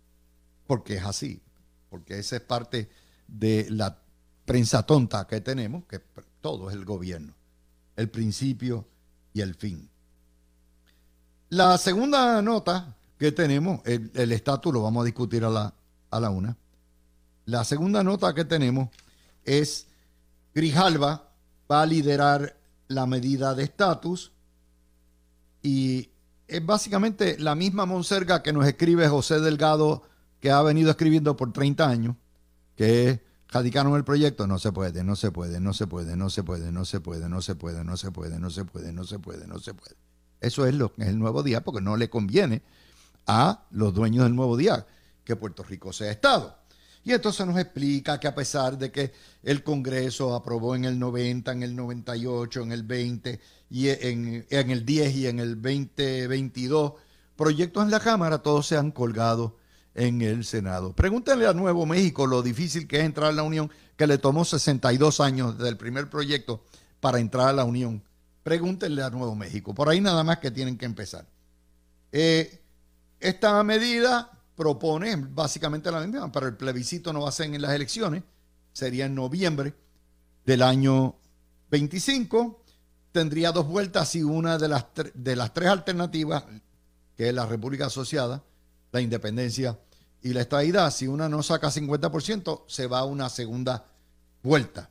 porque 0.68 0.98
es 0.98 1.04
así, 1.04 1.42
porque 1.90 2.20
esa 2.20 2.36
es 2.36 2.42
parte 2.42 2.90
de 3.28 3.68
la 3.70 3.98
prensa 4.46 4.84
tonta 4.84 5.26
que 5.28 5.42
tenemos, 5.42 5.86
que 5.86 6.00
todo 6.42 6.70
es 6.70 6.76
el 6.76 6.86
gobierno, 6.86 7.34
el 7.96 8.10
principio 8.10 8.88
y 9.34 9.42
el 9.42 9.56
fin. 9.56 9.90
La 11.50 11.78
segunda 11.78 12.42
nota 12.42 12.96
que 13.18 13.32
tenemos, 13.32 13.82
el 13.86 14.32
estatus 14.32 14.74
lo 14.74 14.84
vamos 14.84 15.02
a 15.02 15.06
discutir 15.06 15.44
a 15.44 15.50
la, 15.50 15.74
a 16.12 16.20
la 16.20 16.30
una. 16.30 16.56
La 17.46 17.64
segunda 17.64 18.04
nota 18.04 18.34
que 18.34 18.46
tenemos 18.46 18.90
es 19.44 19.88
Grijalva 20.54 21.30
va 21.72 21.82
a 21.82 21.86
liderar 21.86 22.58
la 22.88 23.06
medida 23.06 23.56
de 23.56 23.64
estatus 23.64 24.32
y 25.62 26.10
es 26.48 26.66
básicamente 26.66 27.38
la 27.40 27.56
misma 27.56 27.86
monserga 27.86 28.42
que 28.42 28.54
nos 28.54 28.66
escribe 28.66 29.08
José 29.08 29.40
Delgado, 29.40 30.04
que 30.40 30.52
ha 30.52 30.62
venido 30.62 30.90
escribiendo 30.90 31.36
por 31.36 31.54
30 31.54 31.88
años, 31.88 32.16
que 32.76 33.24
radicaron 33.50 33.96
el 33.96 34.04
proyecto. 34.04 34.48
No 34.48 34.60
se 34.60 34.72
puede, 34.72 35.04
no 35.04 35.16
se 35.16 35.32
puede, 35.32 35.60
no 35.60 35.74
se 35.74 35.88
puede, 35.88 36.16
no 36.16 36.30
se 36.30 36.44
puede, 36.44 36.72
no 36.72 36.86
se 36.86 37.02
puede, 37.02 37.30
no 37.30 37.42
se 37.42 37.56
puede, 37.56 37.84
no 37.84 37.98
se 37.98 38.12
puede, 38.12 38.40
no 38.40 38.50
se 38.50 38.66
puede, 38.66 38.94
no 38.94 39.04
se 39.04 39.20
puede, 39.20 39.48
no 39.48 39.60
se 39.60 39.74
puede. 39.74 39.96
Eso 40.40 40.66
es 40.66 40.76
lo 40.76 40.94
que 40.94 41.04
es 41.04 41.08
el 41.10 41.18
nuevo 41.18 41.44
día, 41.44 41.64
porque 41.64 41.82
no 41.82 41.98
le 41.98 42.10
conviene 42.10 42.62
a 43.26 43.66
los 43.72 43.94
dueños 43.94 44.24
del 44.24 44.36
nuevo 44.36 44.56
día 44.56 44.86
que 45.24 45.36
Puerto 45.36 45.64
Rico 45.64 45.92
sea 45.92 46.12
Estado. 46.12 46.58
Y 47.04 47.14
entonces 47.14 47.46
nos 47.48 47.58
explica 47.58 48.20
que 48.20 48.28
a 48.28 48.36
pesar 48.36 48.78
de 48.78 48.92
que 48.92 49.14
el 49.44 49.64
Congreso 49.64 50.36
aprobó 50.36 50.76
en 50.76 50.86
el 50.86 51.00
90, 51.00 51.54
en 51.54 51.64
el 51.64 51.76
98, 51.76 52.64
en 52.64 52.72
el 52.72 52.84
20, 52.84 53.40
y 53.70 53.90
en, 53.90 54.46
en 54.50 54.70
el 54.70 54.86
10 54.86 55.16
y 55.16 55.28
en 55.28 55.40
el 55.40 55.62
2022. 55.62 56.94
Proyectos 57.36 57.84
en 57.84 57.92
la 57.92 58.00
Cámara, 58.00 58.40
todos 58.40 58.68
se 58.68 58.78
han 58.78 58.92
colgado 58.92 59.57
en 59.98 60.22
el 60.22 60.46
Senado. 60.46 60.94
Pregúntenle 60.94 61.48
a 61.48 61.54
Nuevo 61.54 61.86
México 61.86 62.28
lo 62.28 62.44
difícil 62.44 62.88
que 62.88 63.00
es 63.00 63.04
entrar 63.04 63.30
a 63.30 63.34
la 63.34 63.44
Unión, 63.44 63.70
que 63.98 64.08
le 64.08 64.20
tomó 64.20 64.46
62 64.46 65.20
años 65.20 65.58
desde 65.58 65.70
el 65.70 65.78
primer 65.78 66.10
proyecto 66.10 66.64
para 67.00 67.20
entrar 67.20 67.50
a 67.50 67.54
la 67.54 67.66
Unión. 67.66 68.04
Pregúntenle 68.44 69.02
a 69.02 69.10
Nuevo 69.10 69.36
México. 69.36 69.74
Por 69.74 69.90
ahí 69.90 70.00
nada 70.00 70.24
más 70.24 70.38
que 70.38 70.52
tienen 70.52 70.78
que 70.78 70.86
empezar. 70.86 71.26
Eh, 72.12 72.62
esta 73.20 73.62
medida 73.64 74.32
propone 74.56 75.16
básicamente 75.16 75.92
la 75.92 76.00
misma, 76.02 76.32
pero 76.32 76.48
el 76.48 76.56
plebiscito 76.56 77.12
no 77.12 77.22
va 77.22 77.30
a 77.30 77.32
ser 77.32 77.48
en 77.48 77.62
las 77.62 77.72
elecciones, 77.72 78.24
sería 78.74 79.08
en 79.08 79.16
noviembre 79.16 79.74
del 80.46 80.62
año 80.62 81.16
25. 81.72 82.64
Tendría 83.12 83.52
dos 83.52 83.68
vueltas 83.68 84.14
y 84.14 84.22
una 84.22 84.60
de 84.60 84.68
las, 84.68 84.86
de 85.16 85.36
las 85.36 85.54
tres 85.56 85.70
alternativas, 85.70 86.44
que 87.16 87.30
es 87.30 87.34
la 87.34 87.48
República 87.48 87.88
Asociada, 87.88 88.44
la 88.92 89.02
independencia 89.02 89.78
y 90.22 90.34
la 90.34 90.42
estadidad, 90.42 90.92
si 90.92 91.08
una 91.08 91.30
no 91.30 91.44
saca 91.44 91.70
50%, 91.70 92.64
se 92.68 92.88
va 92.88 93.00
a 93.00 93.06
una 93.06 93.30
segunda 93.30 93.86
vuelta. 94.44 94.90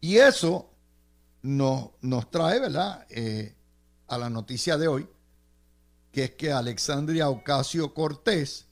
Y 0.00 0.16
eso 0.16 0.70
nos, 1.42 1.90
nos 2.00 2.30
trae, 2.30 2.60
¿verdad?, 2.60 3.06
eh, 3.10 3.54
a 4.08 4.18
la 4.18 4.30
noticia 4.30 4.76
de 4.78 4.88
hoy, 4.88 5.08
que 6.12 6.24
es 6.24 6.30
que 6.32 6.52
Alexandria 6.52 7.28
Ocasio 7.28 7.94
Cortés, 7.94 8.66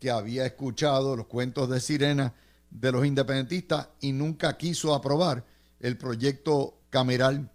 que 0.00 0.10
había 0.10 0.46
escuchado 0.46 1.16
los 1.16 1.26
cuentos 1.26 1.68
de 1.68 1.80
sirena 1.80 2.34
de 2.70 2.92
los 2.92 3.06
independentistas 3.06 3.88
y 4.00 4.12
nunca 4.12 4.56
quiso 4.56 4.94
aprobar 4.94 5.44
el 5.80 5.96
proyecto 5.96 6.78
cameral 6.90 7.50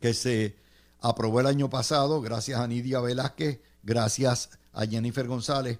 que 0.00 0.14
se 0.14 0.56
aprobó 1.00 1.40
el 1.40 1.46
año 1.46 1.70
pasado, 1.70 2.20
gracias 2.20 2.58
a 2.58 2.66
Nidia 2.66 3.00
Velázquez, 3.00 3.60
gracias 3.82 4.50
a 4.74 4.86
Jennifer 4.86 5.26
González, 5.26 5.78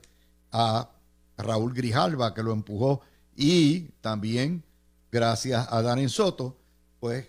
a 0.52 0.88
Raúl 1.36 1.74
Grijalva, 1.74 2.32
que 2.32 2.42
lo 2.42 2.52
empujó, 2.52 3.00
y 3.36 3.80
también 4.00 4.62
gracias 5.10 5.66
a 5.70 5.82
Darren 5.82 6.08
Soto, 6.08 6.56
pues 7.00 7.26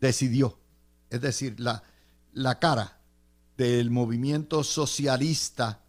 decidió. 0.00 0.58
Es 1.10 1.20
decir, 1.20 1.58
la, 1.58 1.82
la 2.32 2.58
cara 2.58 2.98
del 3.56 3.90
movimiento 3.90 4.62
socialista 4.64 5.80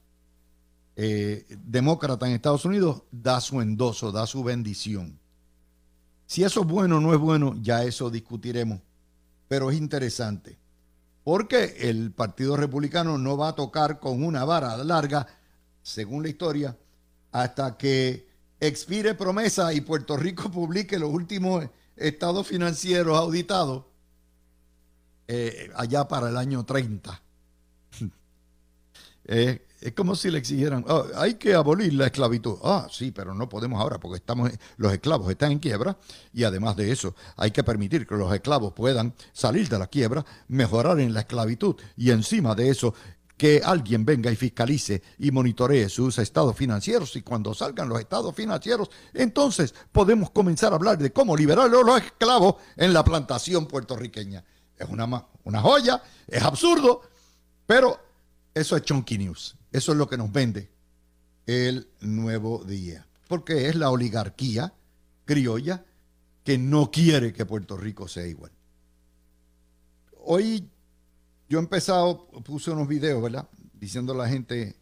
eh, 0.95 1.45
demócrata 1.65 2.27
en 2.27 2.33
Estados 2.33 2.65
Unidos 2.65 3.03
da 3.11 3.39
su 3.41 3.61
endoso, 3.61 4.11
da 4.11 4.25
su 4.25 4.43
bendición. 4.43 5.19
Si 6.25 6.43
eso 6.43 6.61
es 6.61 6.67
bueno 6.67 6.97
o 6.97 6.99
no 6.99 7.13
es 7.13 7.19
bueno, 7.19 7.55
ya 7.61 7.83
eso 7.83 8.09
discutiremos. 8.09 8.79
Pero 9.47 9.69
es 9.71 9.77
interesante. 9.77 10.57
Porque 11.27 11.75
el 11.81 12.13
Partido 12.13 12.55
Republicano 12.55 13.17
no 13.17 13.35
va 13.35 13.49
a 13.49 13.55
tocar 13.55 13.99
con 13.99 14.23
una 14.23 14.45
vara 14.45 14.77
larga, 14.77 15.27
según 15.81 16.23
la 16.23 16.29
historia, 16.29 16.77
hasta 17.33 17.77
que 17.77 18.29
expire 18.61 19.13
promesa 19.13 19.73
y 19.73 19.81
Puerto 19.81 20.15
Rico 20.15 20.49
publique 20.53 20.97
los 20.97 21.09
últimos 21.09 21.67
estados 21.97 22.47
financieros 22.47 23.17
auditados 23.17 23.83
eh, 25.27 25.69
allá 25.75 26.07
para 26.07 26.29
el 26.29 26.37
año 26.37 26.63
30. 26.63 27.21
Eh, 29.29 29.66
es 29.79 29.93
como 29.93 30.15
si 30.15 30.31
le 30.31 30.39
exigieran, 30.39 30.83
oh, 30.87 31.05
hay 31.15 31.35
que 31.35 31.53
abolir 31.53 31.93
la 31.93 32.07
esclavitud. 32.07 32.57
Ah, 32.63 32.87
sí, 32.91 33.11
pero 33.11 33.33
no 33.33 33.47
podemos 33.47 33.79
ahora 33.79 33.99
porque 33.99 34.17
estamos, 34.17 34.51
los 34.77 34.91
esclavos 34.91 35.29
están 35.29 35.51
en 35.51 35.59
quiebra 35.59 35.97
y 36.33 36.43
además 36.43 36.75
de 36.75 36.91
eso 36.91 37.15
hay 37.35 37.51
que 37.51 37.63
permitir 37.63 38.07
que 38.07 38.15
los 38.15 38.33
esclavos 38.33 38.73
puedan 38.73 39.13
salir 39.33 39.69
de 39.69 39.77
la 39.77 39.87
quiebra, 39.87 40.25
mejorar 40.47 40.99
en 40.99 41.13
la 41.13 41.21
esclavitud 41.21 41.75
y 41.95 42.09
encima 42.09 42.55
de 42.55 42.69
eso 42.69 42.93
que 43.37 43.61
alguien 43.63 44.03
venga 44.03 44.31
y 44.31 44.35
fiscalice 44.35 45.03
y 45.19 45.29
monitoree 45.29 45.89
sus 45.89 46.17
estados 46.17 46.55
financieros 46.55 47.15
y 47.15 47.21
cuando 47.21 47.53
salgan 47.53 47.87
los 47.87 47.99
estados 47.99 48.33
financieros, 48.33 48.89
entonces 49.13 49.75
podemos 49.91 50.31
comenzar 50.31 50.73
a 50.73 50.77
hablar 50.77 50.97
de 50.97 51.13
cómo 51.13 51.37
liberar 51.37 51.65
a 51.65 51.69
los 51.69 52.01
esclavos 52.01 52.55
en 52.75 52.93
la 52.93 53.03
plantación 53.03 53.67
puertorriqueña. 53.67 54.43
Es 54.75 54.89
una, 54.89 55.27
una 55.43 55.61
joya, 55.61 56.01
es 56.27 56.41
absurdo, 56.41 57.01
pero 57.67 57.99
eso 58.55 58.75
es 58.75 58.81
Chunky 58.81 59.19
News. 59.19 59.56
Eso 59.71 59.91
es 59.91 59.97
lo 59.97 60.07
que 60.07 60.17
nos 60.17 60.31
vende 60.31 60.69
el 61.45 61.89
nuevo 62.01 62.63
día. 62.63 63.07
Porque 63.27 63.67
es 63.67 63.75
la 63.75 63.89
oligarquía 63.89 64.73
criolla 65.25 65.85
que 66.43 66.57
no 66.57 66.91
quiere 66.91 67.33
que 67.33 67.45
Puerto 67.45 67.75
Rico 67.75 68.07
sea 68.07 68.25
igual. 68.25 68.51
Hoy 70.23 70.69
yo 71.49 71.59
he 71.59 71.61
empezado, 71.61 72.27
puse 72.45 72.71
unos 72.71 72.87
videos, 72.87 73.21
¿verdad? 73.21 73.47
Diciendo 73.73 74.13
a 74.13 74.17
la 74.17 74.29
gente 74.29 74.75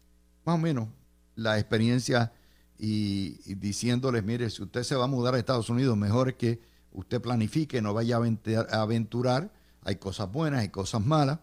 más 0.44 0.56
o 0.56 0.58
menos 0.58 0.88
la 1.34 1.58
experiencia 1.58 2.32
y, 2.78 3.54
diciéndoles, 3.54 4.22
mire, 4.24 4.50
si 4.50 4.62
usted 4.62 4.82
se 4.82 4.96
va 4.96 5.04
a 5.04 5.08
mudar 5.08 5.34
a 5.34 5.38
Estados 5.38 5.70
Unidos, 5.70 5.96
mejor 5.96 6.30
es 6.30 6.34
que 6.34 6.60
usted 6.92 7.20
planifique, 7.20 7.80
no 7.80 7.94
vaya 7.94 8.16
a 8.16 8.82
aventurar. 8.82 9.52
Hay 9.82 9.96
cosas 9.96 10.30
buenas, 10.30 10.60
hay 10.60 10.68
cosas 10.68 11.04
malas. 11.04 11.38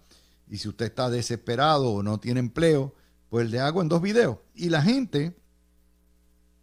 Y 0.50 0.58
si 0.58 0.68
usted 0.68 0.86
está 0.86 1.10
desesperado 1.10 1.90
o 1.90 2.04
no 2.04 2.20
tiene 2.20 2.40
empleo, 2.40 2.94
pues 3.34 3.50
le 3.50 3.60
hago 3.60 3.82
en 3.82 3.89
dos 3.89 4.00
videos. 4.00 4.38
Y 4.54 4.69
la 4.69 4.84
gente 4.84 5.36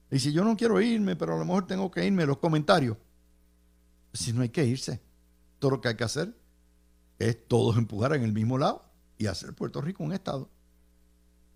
dice, 0.08 0.30
yo 0.30 0.44
no 0.44 0.56
quiero 0.56 0.80
irme, 0.80 1.16
pero 1.16 1.34
a 1.34 1.36
lo 1.36 1.44
mejor 1.44 1.66
tengo 1.66 1.90
que 1.90 2.06
irme. 2.06 2.24
Los 2.24 2.38
comentarios. 2.38 2.96
Si 4.12 4.32
no 4.32 4.42
hay 4.42 4.50
que 4.50 4.64
irse. 4.64 5.00
Todo 5.58 5.72
lo 5.72 5.80
que 5.80 5.88
hay 5.88 5.96
que 5.96 6.04
hacer 6.04 6.32
es 7.18 7.48
todos 7.48 7.76
empujar 7.76 8.14
en 8.14 8.22
el 8.22 8.32
mismo 8.32 8.56
lado 8.56 8.88
y 9.18 9.26
hacer 9.26 9.52
Puerto 9.52 9.80
Rico 9.80 10.04
un 10.04 10.12
Estado. 10.12 10.48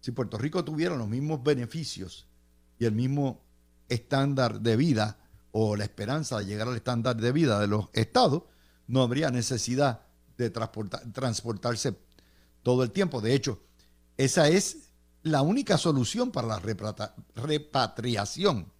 Si 0.00 0.10
Puerto 0.10 0.36
Rico 0.36 0.64
tuviera 0.64 0.96
los 0.96 1.06
mismos 1.06 1.44
beneficios 1.44 2.26
y 2.80 2.84
el 2.84 2.90
mismo 2.90 3.40
estándar 3.88 4.62
de 4.62 4.76
vida 4.76 5.16
o 5.52 5.76
la 5.76 5.84
esperanza 5.84 6.40
de 6.40 6.46
llegar 6.46 6.66
al 6.66 6.74
estándar 6.74 7.14
de 7.14 7.30
vida 7.30 7.60
de 7.60 7.68
los 7.68 7.88
estados, 7.92 8.42
no 8.88 9.00
habría 9.00 9.30
necesidad 9.30 10.00
de 10.36 10.50
transportarse 10.50 11.96
todo 12.64 12.82
el 12.82 12.90
tiempo. 12.90 13.20
De 13.20 13.32
hecho, 13.32 13.60
esa 14.16 14.48
es 14.48 14.90
la 15.24 15.42
única 15.42 15.78
solución 15.78 16.30
para 16.30 16.46
la 16.46 16.62
repatriación. 17.34 18.70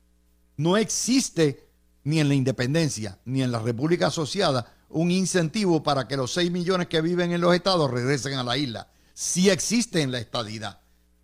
No 0.57 0.77
existe 0.77 1.67
ni 2.05 2.21
en 2.21 2.29
la 2.29 2.35
independencia 2.35 3.19
ni 3.25 3.43
en 3.43 3.51
la 3.51 3.59
República 3.59 4.09
Asociada 4.09 4.73
un 4.91 5.11
incentivo 5.11 5.83
para 5.83 6.07
que 6.07 6.17
los 6.17 6.33
6 6.35 6.51
millones 6.53 6.89
que 6.89 7.01
viven 7.01 7.33
en 7.33 7.41
los 7.41 7.55
estados 7.55 7.91
regresen 7.91 8.35
a 8.35 8.45
la 8.45 8.57
isla. 8.57 8.89
Sí 9.15 9.49
existe 9.49 10.03
en 10.03 10.13
la 10.13 10.19
estadidad, 10.19 10.81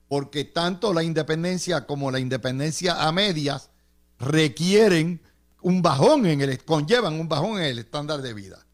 porque 0.09 0.45
tanto 0.45 0.93
la 0.93 1.03
independencia 1.03 1.87
como 1.87 2.11
la 2.11 2.19
independencia 2.19 3.07
a 3.07 3.13
medias 3.13 3.71
requieren 4.19 5.21
un 5.61 5.83
bajón 5.83 6.27
en 6.27 6.41
el 6.41 6.65
conllevan 6.65 7.21
un 7.21 7.29
bajón 7.29 7.59
en 7.59 7.67
el 7.67 7.79
estándar 7.79 8.23
de 8.23 8.33
vida. 8.33 8.67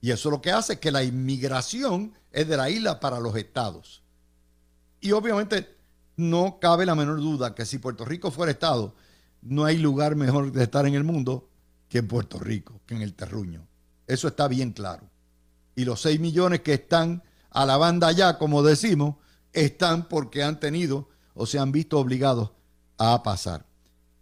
Y 0.00 0.12
eso 0.12 0.30
lo 0.30 0.40
que 0.40 0.52
hace 0.52 0.74
es 0.74 0.78
que 0.78 0.92
la 0.92 1.02
inmigración 1.02 2.14
es 2.30 2.48
de 2.48 2.56
la 2.56 2.70
isla 2.70 3.00
para 3.00 3.18
los 3.18 3.34
estados. 3.36 4.02
Y 5.00 5.12
obviamente 5.12 5.76
no 6.16 6.58
cabe 6.60 6.86
la 6.86 6.94
menor 6.94 7.18
duda 7.18 7.54
que 7.54 7.64
si 7.64 7.78
Puerto 7.78 8.04
Rico 8.04 8.30
fuera 8.30 8.52
estado, 8.52 8.94
no 9.42 9.64
hay 9.64 9.78
lugar 9.78 10.16
mejor 10.16 10.52
de 10.52 10.62
estar 10.62 10.86
en 10.86 10.94
el 10.94 11.04
mundo 11.04 11.48
que 11.88 11.98
en 11.98 12.08
Puerto 12.08 12.38
Rico, 12.38 12.80
que 12.86 12.94
en 12.94 13.02
el 13.02 13.14
terruño. 13.14 13.66
Eso 14.06 14.28
está 14.28 14.48
bien 14.48 14.72
claro. 14.72 15.08
Y 15.74 15.84
los 15.84 16.02
6 16.02 16.20
millones 16.20 16.60
que 16.60 16.74
están 16.74 17.22
a 17.50 17.64
la 17.64 17.76
banda 17.76 18.08
allá, 18.08 18.38
como 18.38 18.62
decimos, 18.62 19.16
están 19.52 20.08
porque 20.08 20.42
han 20.42 20.60
tenido 20.60 21.08
o 21.34 21.46
se 21.46 21.58
han 21.58 21.72
visto 21.72 21.98
obligados 21.98 22.50
a 22.98 23.22
pasar. 23.22 23.64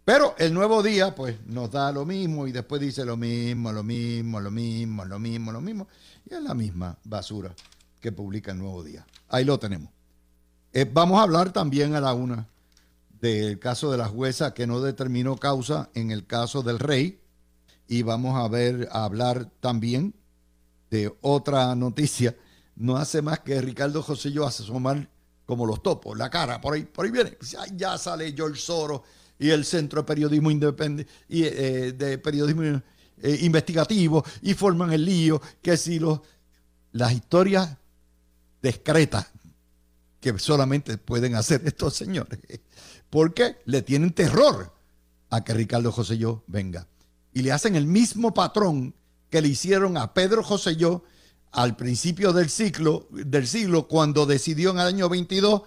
Pero 0.05 0.33
el 0.39 0.53
nuevo 0.53 0.81
día, 0.81 1.13
pues, 1.13 1.37
nos 1.45 1.69
da 1.69 1.91
lo 1.91 2.05
mismo 2.05 2.47
y 2.47 2.51
después 2.51 2.81
dice 2.81 3.05
lo 3.05 3.17
mismo, 3.17 3.71
lo 3.71 3.83
mismo, 3.83 4.39
lo 4.39 4.49
mismo, 4.49 5.05
lo 5.05 5.19
mismo, 5.19 5.51
lo 5.51 5.61
mismo. 5.61 5.87
Y 6.27 6.33
es 6.33 6.41
la 6.41 6.55
misma 6.55 6.97
basura 7.03 7.53
que 7.99 8.11
publica 8.11 8.51
el 8.51 8.57
nuevo 8.57 8.83
día. 8.83 9.05
Ahí 9.27 9.45
lo 9.45 9.59
tenemos. 9.59 9.91
Eh, 10.71 10.89
vamos 10.91 11.19
a 11.19 11.23
hablar 11.23 11.51
también 11.51 11.95
a 11.95 12.01
la 12.01 12.13
una 12.13 12.47
del 13.21 13.59
caso 13.59 13.91
de 13.91 13.97
la 13.97 14.07
jueza 14.07 14.53
que 14.53 14.67
no 14.67 14.81
determinó 14.81 15.35
causa 15.35 15.89
en 15.93 16.11
el 16.11 16.25
caso 16.25 16.61
del 16.61 16.79
rey. 16.79 17.19
Y 17.87 18.03
vamos 18.03 18.37
a 18.37 18.47
ver, 18.47 18.87
a 18.91 19.03
hablar 19.03 19.49
también 19.59 20.13
de 20.91 21.11
otra 21.21 21.73
noticia. 21.75 22.35
No 22.75 22.97
hace 22.97 23.21
más 23.21 23.39
que 23.39 23.59
Ricardo 23.61 24.03
José 24.03 24.31
yo 24.31 24.45
asomar 24.45 25.09
como 25.45 25.65
los 25.65 25.81
topos, 25.81 26.15
la 26.15 26.29
cara, 26.29 26.61
por 26.61 26.75
ahí, 26.75 26.83
por 26.83 27.05
ahí 27.05 27.11
viene. 27.11 27.35
Ya 27.75 27.97
sale 27.97 28.31
George 28.33 28.61
Soros 28.61 29.01
y 29.39 29.49
el 29.49 29.65
Centro 29.65 30.01
de 30.01 30.05
Periodismo 30.05 30.51
Independiente 30.51 31.11
y 31.27 31.43
eh, 31.43 31.93
de 31.93 32.19
Periodismo 32.19 32.63
eh, 32.63 33.39
Investigativo 33.41 34.23
y 34.43 34.53
forman 34.53 34.93
el 34.93 35.03
lío 35.03 35.41
que 35.61 35.75
si 35.75 35.97
los 35.97 36.21
las 36.91 37.13
historias 37.13 37.77
discretas 38.61 39.31
que 40.19 40.37
solamente 40.37 40.97
pueden 40.97 41.35
hacer 41.35 41.61
estos 41.65 41.95
señores, 41.95 42.39
porque 43.09 43.57
le 43.65 43.81
tienen 43.81 44.13
terror 44.13 44.73
a 45.29 45.43
que 45.43 45.53
Ricardo 45.53 45.91
Joselló 45.91 46.43
venga 46.47 46.87
y 47.33 47.41
le 47.41 47.51
hacen 47.51 47.75
el 47.75 47.85
mismo 47.85 48.33
patrón 48.33 48.95
que 49.29 49.41
le 49.41 49.47
hicieron 49.47 49.97
a 49.97 50.13
Pedro 50.13 50.43
Joselló 50.43 51.03
al 51.51 51.75
principio 51.75 52.33
del 52.33 52.49
ciclo, 52.49 53.07
del 53.11 53.47
siglo, 53.47 53.87
cuando 53.87 54.25
decidió 54.25 54.71
en 54.71 54.79
el 54.79 54.87
año 54.87 55.09
22, 55.09 55.63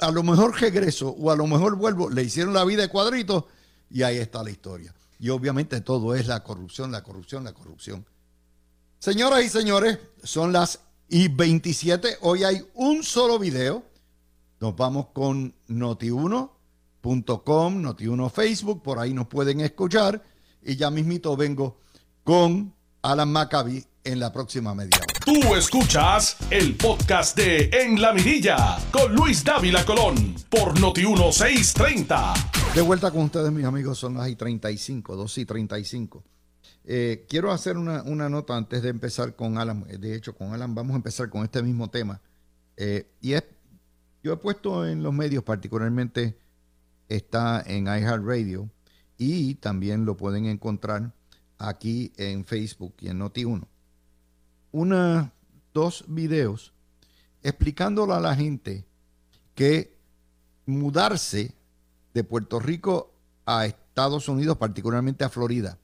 a 0.00 0.10
lo 0.10 0.22
mejor 0.22 0.60
regreso 0.60 1.10
o 1.10 1.30
a 1.30 1.36
lo 1.36 1.46
mejor 1.46 1.76
vuelvo, 1.76 2.10
le 2.10 2.22
hicieron 2.22 2.52
la 2.52 2.64
vida 2.64 2.82
de 2.82 2.88
cuadritos 2.88 3.44
y 3.90 4.02
ahí 4.02 4.18
está 4.18 4.42
la 4.42 4.50
historia. 4.50 4.94
Y 5.18 5.30
obviamente 5.30 5.80
todo 5.80 6.14
es 6.14 6.26
la 6.26 6.42
corrupción, 6.42 6.92
la 6.92 7.02
corrupción, 7.02 7.44
la 7.44 7.52
corrupción. 7.52 8.04
Señoras 8.98 9.44
y 9.44 9.48
señores, 9.48 9.98
son 10.22 10.52
las 10.52 10.80
y 11.08 11.28
27. 11.28 12.18
Hoy 12.20 12.44
hay 12.44 12.62
un 12.74 13.02
solo 13.02 13.38
video. 13.38 13.84
Nos 14.60 14.76
vamos 14.76 15.06
con 15.12 15.54
notiuno.com, 15.68 16.50
notiuno 17.82 18.28
Facebook, 18.28 18.82
por 18.82 18.98
ahí 18.98 19.14
nos 19.14 19.26
pueden 19.26 19.60
escuchar. 19.60 20.22
Y 20.62 20.76
ya 20.76 20.90
mismito 20.90 21.36
vengo 21.36 21.78
con 22.24 22.74
Alan 23.02 23.30
Maccabi 23.30 23.84
en 24.04 24.20
la 24.20 24.32
próxima 24.32 24.74
media 24.74 24.98
hora. 24.98 25.06
Tú 25.24 25.54
escuchas 25.54 26.36
el 26.50 26.74
podcast 26.76 27.36
de 27.36 27.70
En 27.72 28.00
la 28.00 28.12
Mirilla 28.12 28.78
con 28.90 29.14
Luis 29.14 29.44
Dávila 29.44 29.84
Colón 29.84 30.34
por 30.48 30.78
Noti1630. 30.78 32.74
De 32.74 32.82
vuelta 32.82 33.10
con 33.10 33.22
ustedes, 33.22 33.52
mis 33.52 33.64
amigos, 33.64 33.98
son 33.98 34.14
las 34.14 34.28
y 34.28 34.36
35, 34.36 35.16
2 35.16 35.38
y 35.38 35.44
35. 35.44 36.24
Eh, 36.90 37.26
quiero 37.28 37.52
hacer 37.52 37.76
una, 37.76 38.02
nota 38.30 38.56
antes 38.56 38.80
de 38.82 38.88
empezar 38.88 39.36
con 39.36 39.58
Alan. 39.58 39.84
De 40.00 40.14
hecho, 40.14 40.34
con 40.34 40.54
Alan 40.54 40.74
vamos 40.74 40.94
a 40.94 40.96
empezar 40.96 41.28
con 41.28 41.44
este 41.44 41.62
mismo 41.62 41.90
tema. 41.90 42.22
Eh, 42.78 43.06
y 43.20 43.34
es, 43.34 43.44
yo 44.22 44.32
he 44.32 44.36
puesto 44.38 44.86
en 44.86 45.02
los 45.02 45.12
medios, 45.12 45.44
particularmente 45.44 46.38
está 47.10 47.62
en 47.66 47.88
iHeartRadio 47.88 48.70
y 49.18 49.56
también 49.56 50.06
lo 50.06 50.16
pueden 50.16 50.46
encontrar 50.46 51.12
aquí 51.58 52.10
en 52.16 52.46
Facebook 52.46 52.94
y 53.00 53.08
en 53.08 53.20
Noti1. 53.20 53.66
Una, 54.72 55.34
dos 55.74 56.06
videos 56.08 56.72
explicándole 57.42 58.14
a 58.14 58.20
la 58.20 58.34
gente 58.34 58.86
que 59.54 59.94
mudarse 60.64 61.54
de 62.14 62.24
Puerto 62.24 62.60
Rico 62.60 63.12
a 63.44 63.66
Estados 63.66 64.26
Unidos, 64.26 64.56
particularmente 64.56 65.24
a 65.24 65.28
Florida, 65.28 65.78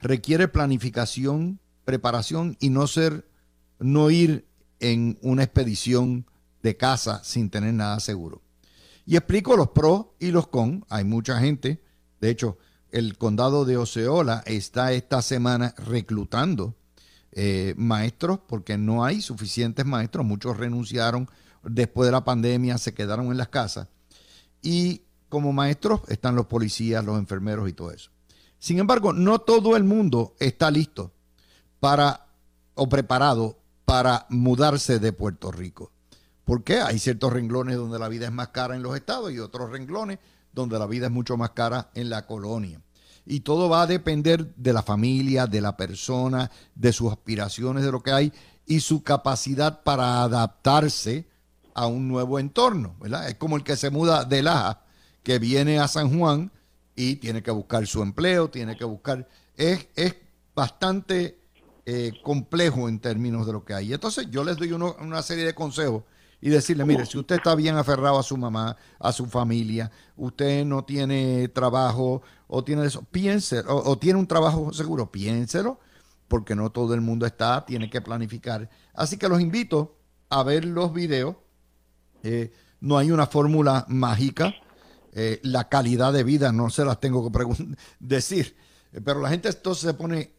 requiere 0.00 0.48
planificación, 0.48 1.60
preparación 1.84 2.56
y 2.60 2.70
no 2.70 2.86
ser, 2.86 3.28
no 3.78 4.10
ir 4.10 4.46
en 4.80 5.18
una 5.22 5.44
expedición 5.44 6.26
de 6.62 6.76
casa 6.76 7.22
sin 7.24 7.50
tener 7.50 7.74
nada 7.74 8.00
seguro. 8.00 8.42
Y 9.06 9.16
explico 9.16 9.56
los 9.56 9.70
pros 9.70 10.06
y 10.18 10.30
los 10.30 10.48
con. 10.48 10.84
Hay 10.88 11.04
mucha 11.04 11.38
gente, 11.40 11.82
de 12.20 12.30
hecho, 12.30 12.58
el 12.90 13.18
condado 13.18 13.64
de 13.64 13.76
Oceola 13.76 14.42
está 14.46 14.92
esta 14.92 15.22
semana 15.22 15.74
reclutando 15.78 16.74
eh, 17.32 17.74
maestros 17.76 18.40
porque 18.46 18.76
no 18.76 19.04
hay 19.04 19.20
suficientes 19.20 19.86
maestros. 19.86 20.26
Muchos 20.26 20.56
renunciaron 20.56 21.28
después 21.62 22.06
de 22.06 22.12
la 22.12 22.24
pandemia, 22.24 22.78
se 22.78 22.94
quedaron 22.94 23.26
en 23.26 23.36
las 23.36 23.48
casas. 23.48 23.88
Y 24.62 25.02
como 25.28 25.52
maestros 25.52 26.02
están 26.08 26.34
los 26.34 26.46
policías, 26.46 27.04
los 27.04 27.18
enfermeros 27.18 27.68
y 27.68 27.72
todo 27.72 27.92
eso. 27.92 28.10
Sin 28.60 28.78
embargo, 28.78 29.14
no 29.14 29.40
todo 29.40 29.74
el 29.74 29.84
mundo 29.84 30.36
está 30.38 30.70
listo 30.70 31.12
para 31.80 32.26
o 32.74 32.88
preparado 32.88 33.58
para 33.86 34.26
mudarse 34.28 34.98
de 34.98 35.12
Puerto 35.12 35.50
Rico. 35.50 35.90
Porque 36.44 36.80
hay 36.80 36.98
ciertos 36.98 37.32
renglones 37.32 37.76
donde 37.76 37.98
la 37.98 38.08
vida 38.08 38.26
es 38.26 38.32
más 38.32 38.48
cara 38.48 38.76
en 38.76 38.82
los 38.82 38.94
estados 38.94 39.32
y 39.32 39.38
otros 39.38 39.70
renglones 39.70 40.18
donde 40.52 40.78
la 40.78 40.86
vida 40.86 41.06
es 41.06 41.12
mucho 41.12 41.38
más 41.38 41.50
cara 41.50 41.90
en 41.94 42.10
la 42.10 42.26
colonia. 42.26 42.82
Y 43.24 43.40
todo 43.40 43.68
va 43.68 43.82
a 43.82 43.86
depender 43.86 44.54
de 44.56 44.72
la 44.72 44.82
familia, 44.82 45.46
de 45.46 45.60
la 45.60 45.76
persona, 45.76 46.50
de 46.74 46.92
sus 46.92 47.10
aspiraciones, 47.10 47.82
de 47.82 47.92
lo 47.92 48.02
que 48.02 48.12
hay 48.12 48.32
y 48.66 48.80
su 48.80 49.02
capacidad 49.02 49.82
para 49.82 50.22
adaptarse 50.22 51.26
a 51.72 51.86
un 51.86 52.08
nuevo 52.08 52.38
entorno. 52.38 52.96
Es 53.26 53.36
como 53.36 53.56
el 53.56 53.64
que 53.64 53.76
se 53.76 53.90
muda 53.90 54.24
de 54.24 54.42
Laja, 54.42 54.82
que 55.22 55.38
viene 55.38 55.78
a 55.78 55.88
San 55.88 56.18
Juan 56.18 56.52
y 56.94 57.16
tiene 57.16 57.42
que 57.42 57.50
buscar 57.50 57.86
su 57.86 58.02
empleo, 58.02 58.50
tiene 58.50 58.76
que 58.76 58.84
buscar... 58.84 59.28
Es, 59.56 59.88
es 59.94 60.16
bastante 60.54 61.38
eh, 61.86 62.12
complejo 62.22 62.88
en 62.88 63.00
términos 63.00 63.46
de 63.46 63.52
lo 63.52 63.64
que 63.64 63.74
hay. 63.74 63.92
Entonces 63.92 64.28
yo 64.30 64.44
les 64.44 64.56
doy 64.56 64.72
una 64.72 65.22
serie 65.22 65.44
de 65.44 65.54
consejos 65.54 66.04
y 66.40 66.48
decirle, 66.48 66.84
mire, 66.84 67.04
si 67.04 67.18
usted 67.18 67.36
está 67.36 67.54
bien 67.54 67.76
aferrado 67.76 68.18
a 68.18 68.22
su 68.22 68.36
mamá, 68.36 68.76
a 68.98 69.12
su 69.12 69.26
familia, 69.26 69.90
usted 70.16 70.64
no 70.64 70.84
tiene 70.84 71.48
trabajo 71.48 72.22
o 72.46 72.64
tiene 72.64 72.86
eso, 72.86 73.02
piense, 73.02 73.62
o, 73.66 73.98
tiene 73.98 74.18
un 74.18 74.26
trabajo 74.26 74.72
seguro, 74.72 75.10
piénselo, 75.10 75.78
porque 76.28 76.54
no 76.54 76.70
todo 76.70 76.94
el 76.94 77.00
mundo 77.00 77.26
está, 77.26 77.64
tiene 77.66 77.90
que 77.90 78.00
planificar. 78.00 78.70
Así 78.94 79.18
que 79.18 79.28
los 79.28 79.40
invito 79.40 79.96
a 80.28 80.42
ver 80.42 80.64
los 80.64 80.92
videos. 80.92 81.36
Eh, 82.22 82.52
no 82.80 82.96
hay 82.96 83.10
una 83.10 83.26
fórmula 83.26 83.84
mágica. 83.88 84.54
Eh, 85.12 85.40
la 85.42 85.68
calidad 85.68 86.12
de 86.12 86.22
vida 86.22 86.52
no 86.52 86.70
se 86.70 86.84
las 86.84 87.00
tengo 87.00 87.30
que 87.30 87.76
decir. 88.00 88.56
Eh, 88.92 89.00
pero 89.04 89.20
la 89.20 89.28
gente 89.28 89.48
entonces 89.48 89.84
se 89.84 89.94
pone 89.94 90.32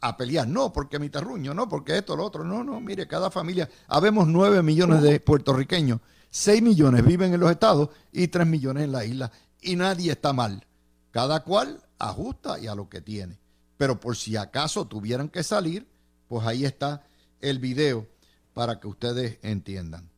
a 0.00 0.16
pelear. 0.16 0.46
No, 0.46 0.72
porque 0.72 0.98
mi 0.98 1.08
terruño, 1.08 1.54
no, 1.54 1.68
porque 1.68 1.98
esto, 1.98 2.16
lo 2.16 2.24
otro. 2.24 2.44
No, 2.44 2.62
no, 2.64 2.80
mire, 2.80 3.06
cada 3.06 3.30
familia, 3.30 3.68
habemos 3.86 4.28
9 4.28 4.62
millones 4.62 5.02
de 5.02 5.20
puertorriqueños, 5.20 6.00
6 6.30 6.62
millones 6.62 7.04
viven 7.04 7.34
en 7.34 7.40
los 7.40 7.50
estados 7.50 7.90
y 8.12 8.28
3 8.28 8.46
millones 8.46 8.84
en 8.84 8.92
la 8.92 9.04
isla. 9.04 9.32
Y 9.60 9.76
nadie 9.76 10.12
está 10.12 10.32
mal. 10.32 10.64
Cada 11.10 11.42
cual 11.42 11.82
ajusta 11.98 12.58
y 12.58 12.66
a 12.66 12.74
lo 12.74 12.88
que 12.88 13.00
tiene. 13.00 13.38
Pero 13.76 13.98
por 13.98 14.16
si 14.16 14.36
acaso 14.36 14.86
tuvieran 14.86 15.28
que 15.28 15.42
salir, 15.42 15.86
pues 16.28 16.46
ahí 16.46 16.64
está 16.64 17.04
el 17.40 17.58
video 17.58 18.06
para 18.52 18.80
que 18.80 18.88
ustedes 18.88 19.38
entiendan. 19.42 20.08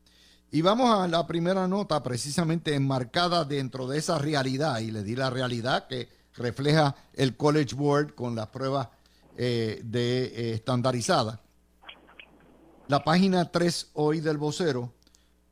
Y 0.53 0.63
vamos 0.63 0.99
a 0.99 1.07
la 1.07 1.29
primera 1.29 1.69
nota 1.69 2.03
precisamente 2.03 2.75
enmarcada 2.75 3.45
dentro 3.45 3.87
de 3.87 3.99
esa 3.99 4.19
realidad. 4.19 4.81
Y 4.81 4.91
le 4.91 5.05
di 5.05 5.15
la 5.15 5.31
realidad 5.31 5.87
que 5.87 6.09
refleja 6.35 6.97
el 7.15 7.37
College 7.37 7.77
Board 7.77 8.15
con 8.15 8.35
las 8.35 8.49
pruebas 8.49 8.89
eh, 9.37 9.81
de 9.85 10.25
eh, 10.25 10.55
estandarizada. 10.55 11.41
La 12.89 13.05
página 13.05 13.53
3 13.53 13.91
hoy 13.95 14.19
del 14.19 14.39
vocero, 14.39 14.93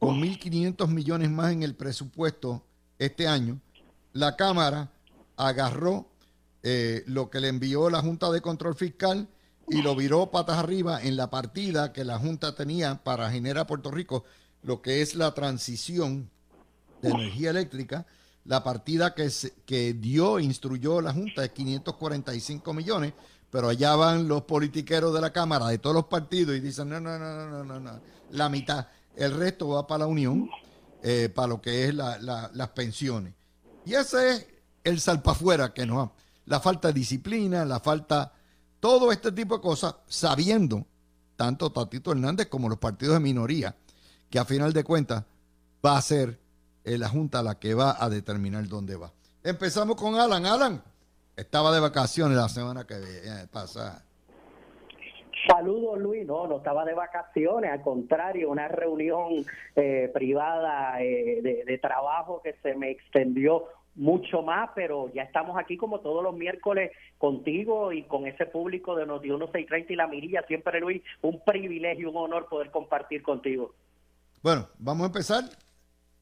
con 0.00 0.20
1.500 0.20 0.88
millones 0.88 1.30
más 1.30 1.52
en 1.52 1.62
el 1.62 1.76
presupuesto 1.76 2.64
este 2.98 3.28
año, 3.28 3.60
la 4.12 4.34
Cámara 4.34 4.90
agarró 5.36 6.08
eh, 6.64 7.04
lo 7.06 7.30
que 7.30 7.38
le 7.38 7.46
envió 7.46 7.88
la 7.88 8.00
Junta 8.00 8.32
de 8.32 8.40
Control 8.40 8.74
Fiscal 8.74 9.28
y 9.68 9.82
lo 9.82 9.94
viró 9.94 10.32
patas 10.32 10.58
arriba 10.58 11.00
en 11.00 11.16
la 11.16 11.30
partida 11.30 11.92
que 11.92 12.04
la 12.04 12.18
Junta 12.18 12.56
tenía 12.56 12.96
para 13.04 13.30
generar 13.30 13.68
Puerto 13.68 13.92
Rico 13.92 14.24
lo 14.62 14.82
que 14.82 15.02
es 15.02 15.14
la 15.14 15.34
transición 15.34 16.30
de 17.02 17.10
energía 17.10 17.50
eléctrica. 17.50 18.06
La 18.44 18.64
partida 18.64 19.14
que, 19.14 19.30
que 19.66 19.94
dio, 19.94 20.38
instruyó 20.40 21.00
la 21.00 21.12
Junta 21.12 21.44
es 21.44 21.50
545 21.50 22.72
millones, 22.72 23.12
pero 23.50 23.68
allá 23.68 23.94
van 23.96 24.26
los 24.26 24.42
politiqueros 24.42 25.12
de 25.12 25.20
la 25.20 25.32
Cámara, 25.32 25.68
de 25.68 25.78
todos 25.78 25.94
los 25.94 26.06
partidos, 26.06 26.56
y 26.56 26.60
dicen, 26.60 26.88
no, 26.88 27.00
no, 27.00 27.18
no, 27.18 27.48
no, 27.48 27.64
no, 27.64 27.80
no, 27.80 28.00
la 28.30 28.48
mitad. 28.48 28.86
El 29.14 29.36
resto 29.36 29.68
va 29.68 29.86
para 29.86 30.00
la 30.00 30.06
Unión, 30.06 30.48
eh, 31.02 31.28
para 31.34 31.48
lo 31.48 31.60
que 31.60 31.88
es 31.88 31.94
las 31.94 32.68
pensiones. 32.74 33.34
Y 33.84 33.94
ese 33.94 34.32
es 34.32 34.46
el 34.84 35.00
salpafuera 35.00 35.74
que 35.74 35.84
nos 35.84 36.10
la 36.48 36.60
falta 36.60 36.88
de 36.88 36.94
disciplina, 36.94 37.64
la 37.64 37.78
falta, 37.78 38.32
todo 38.80 39.12
este 39.12 39.32
tipo 39.32 39.56
de 39.56 39.60
cosas, 39.60 39.96
sabiendo, 40.08 40.86
tanto 41.36 41.70
Tatito 41.70 42.10
Hernández 42.10 42.46
como 42.48 42.68
los 42.68 42.78
partidos 42.78 43.14
de 43.14 43.20
minoría, 43.20 43.76
que 44.30 44.38
a 44.38 44.44
final 44.44 44.72
de 44.72 44.84
cuentas 44.84 45.24
va 45.84 45.96
a 45.96 46.02
ser 46.02 46.38
eh, 46.84 46.98
la 46.98 47.08
Junta 47.08 47.42
la 47.42 47.58
que 47.58 47.74
va 47.74 47.96
a 47.98 48.08
determinar 48.08 48.66
dónde 48.68 48.96
va. 48.96 49.12
Empezamos 49.42 49.96
con 49.96 50.16
Alan. 50.16 50.44
Alan, 50.44 50.82
estaba 51.36 51.72
de 51.72 51.80
vacaciones 51.80 52.36
la 52.36 52.48
semana 52.48 52.86
que 52.86 52.94
eh, 52.94 53.46
pasa. 53.52 54.04
Saludos 55.46 55.98
Luis, 55.98 56.26
no, 56.26 56.46
no 56.46 56.56
estaba 56.58 56.84
de 56.84 56.94
vacaciones, 56.94 57.70
al 57.70 57.80
contrario, 57.80 58.50
una 58.50 58.68
reunión 58.68 59.46
eh, 59.76 60.10
privada 60.12 61.00
eh, 61.00 61.64
de, 61.64 61.78
trabajo 61.78 62.42
que 62.42 62.54
se 62.62 62.74
me 62.74 62.90
extendió 62.90 63.64
mucho 63.94 64.42
más, 64.42 64.70
pero 64.74 65.10
ya 65.14 65.22
estamos 65.22 65.56
aquí 65.58 65.76
como 65.76 66.00
todos 66.00 66.22
los 66.22 66.34
miércoles 66.34 66.92
contigo 67.18 67.92
y 67.92 68.02
con 68.02 68.26
ese 68.26 68.46
público 68.46 68.94
de 68.96 69.06
Noti 69.06 69.28
1630 69.28 69.92
y 69.92 69.96
La 69.96 70.06
Mirilla, 70.06 70.42
siempre 70.46 70.80
Luis, 70.80 71.02
un 71.22 71.40
privilegio, 71.44 72.10
un 72.10 72.16
honor 72.16 72.48
poder 72.48 72.70
compartir 72.70 73.22
contigo. 73.22 73.74
Bueno, 74.42 74.68
vamos 74.78 75.04
a 75.04 75.06
empezar. 75.06 75.50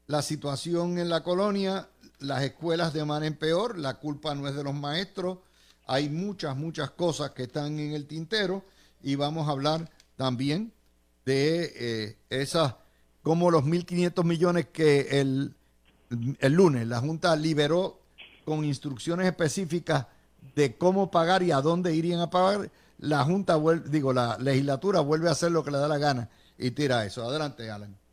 La 0.07 0.21
situación 0.21 0.97
en 0.99 1.09
la 1.09 1.21
colonia, 1.21 1.89
las 2.19 2.41
escuelas 2.43 2.93
de 2.93 3.01
en 3.01 3.35
peor, 3.35 3.77
la 3.77 3.95
culpa 3.95 4.33
no 4.33 4.47
es 4.47 4.55
de 4.55 4.63
los 4.63 4.73
maestros, 4.73 5.39
hay 5.85 6.09
muchas, 6.09 6.55
muchas 6.55 6.91
cosas 6.91 7.31
que 7.31 7.43
están 7.43 7.77
en 7.77 7.93
el 7.93 8.07
tintero 8.07 8.63
y 9.03 9.15
vamos 9.15 9.47
a 9.47 9.51
hablar 9.51 9.91
también 10.15 10.71
de 11.25 11.73
eh, 11.75 12.17
esas, 12.29 12.75
como 13.21 13.51
los 13.51 13.65
1.500 13.65 14.23
millones 14.23 14.67
que 14.71 15.19
el, 15.19 15.53
el 16.39 16.53
lunes 16.53 16.87
la 16.87 16.99
Junta 16.99 17.35
liberó 17.35 17.99
con 18.45 18.63
instrucciones 18.63 19.27
específicas 19.27 20.07
de 20.55 20.77
cómo 20.77 21.11
pagar 21.11 21.43
y 21.43 21.51
a 21.51 21.61
dónde 21.61 21.93
irían 21.93 22.21
a 22.21 22.29
pagar, 22.29 22.71
la 22.99 23.23
Junta, 23.25 23.59
digo, 23.89 24.13
la 24.13 24.37
legislatura 24.39 25.01
vuelve 25.01 25.27
a 25.27 25.33
hacer 25.33 25.51
lo 25.51 25.63
que 25.63 25.71
le 25.71 25.77
da 25.77 25.87
la 25.87 25.97
gana 25.97 26.29
y 26.57 26.71
tira 26.71 27.05
eso. 27.05 27.23
Adelante, 27.23 27.69
Alan. 27.69 28.06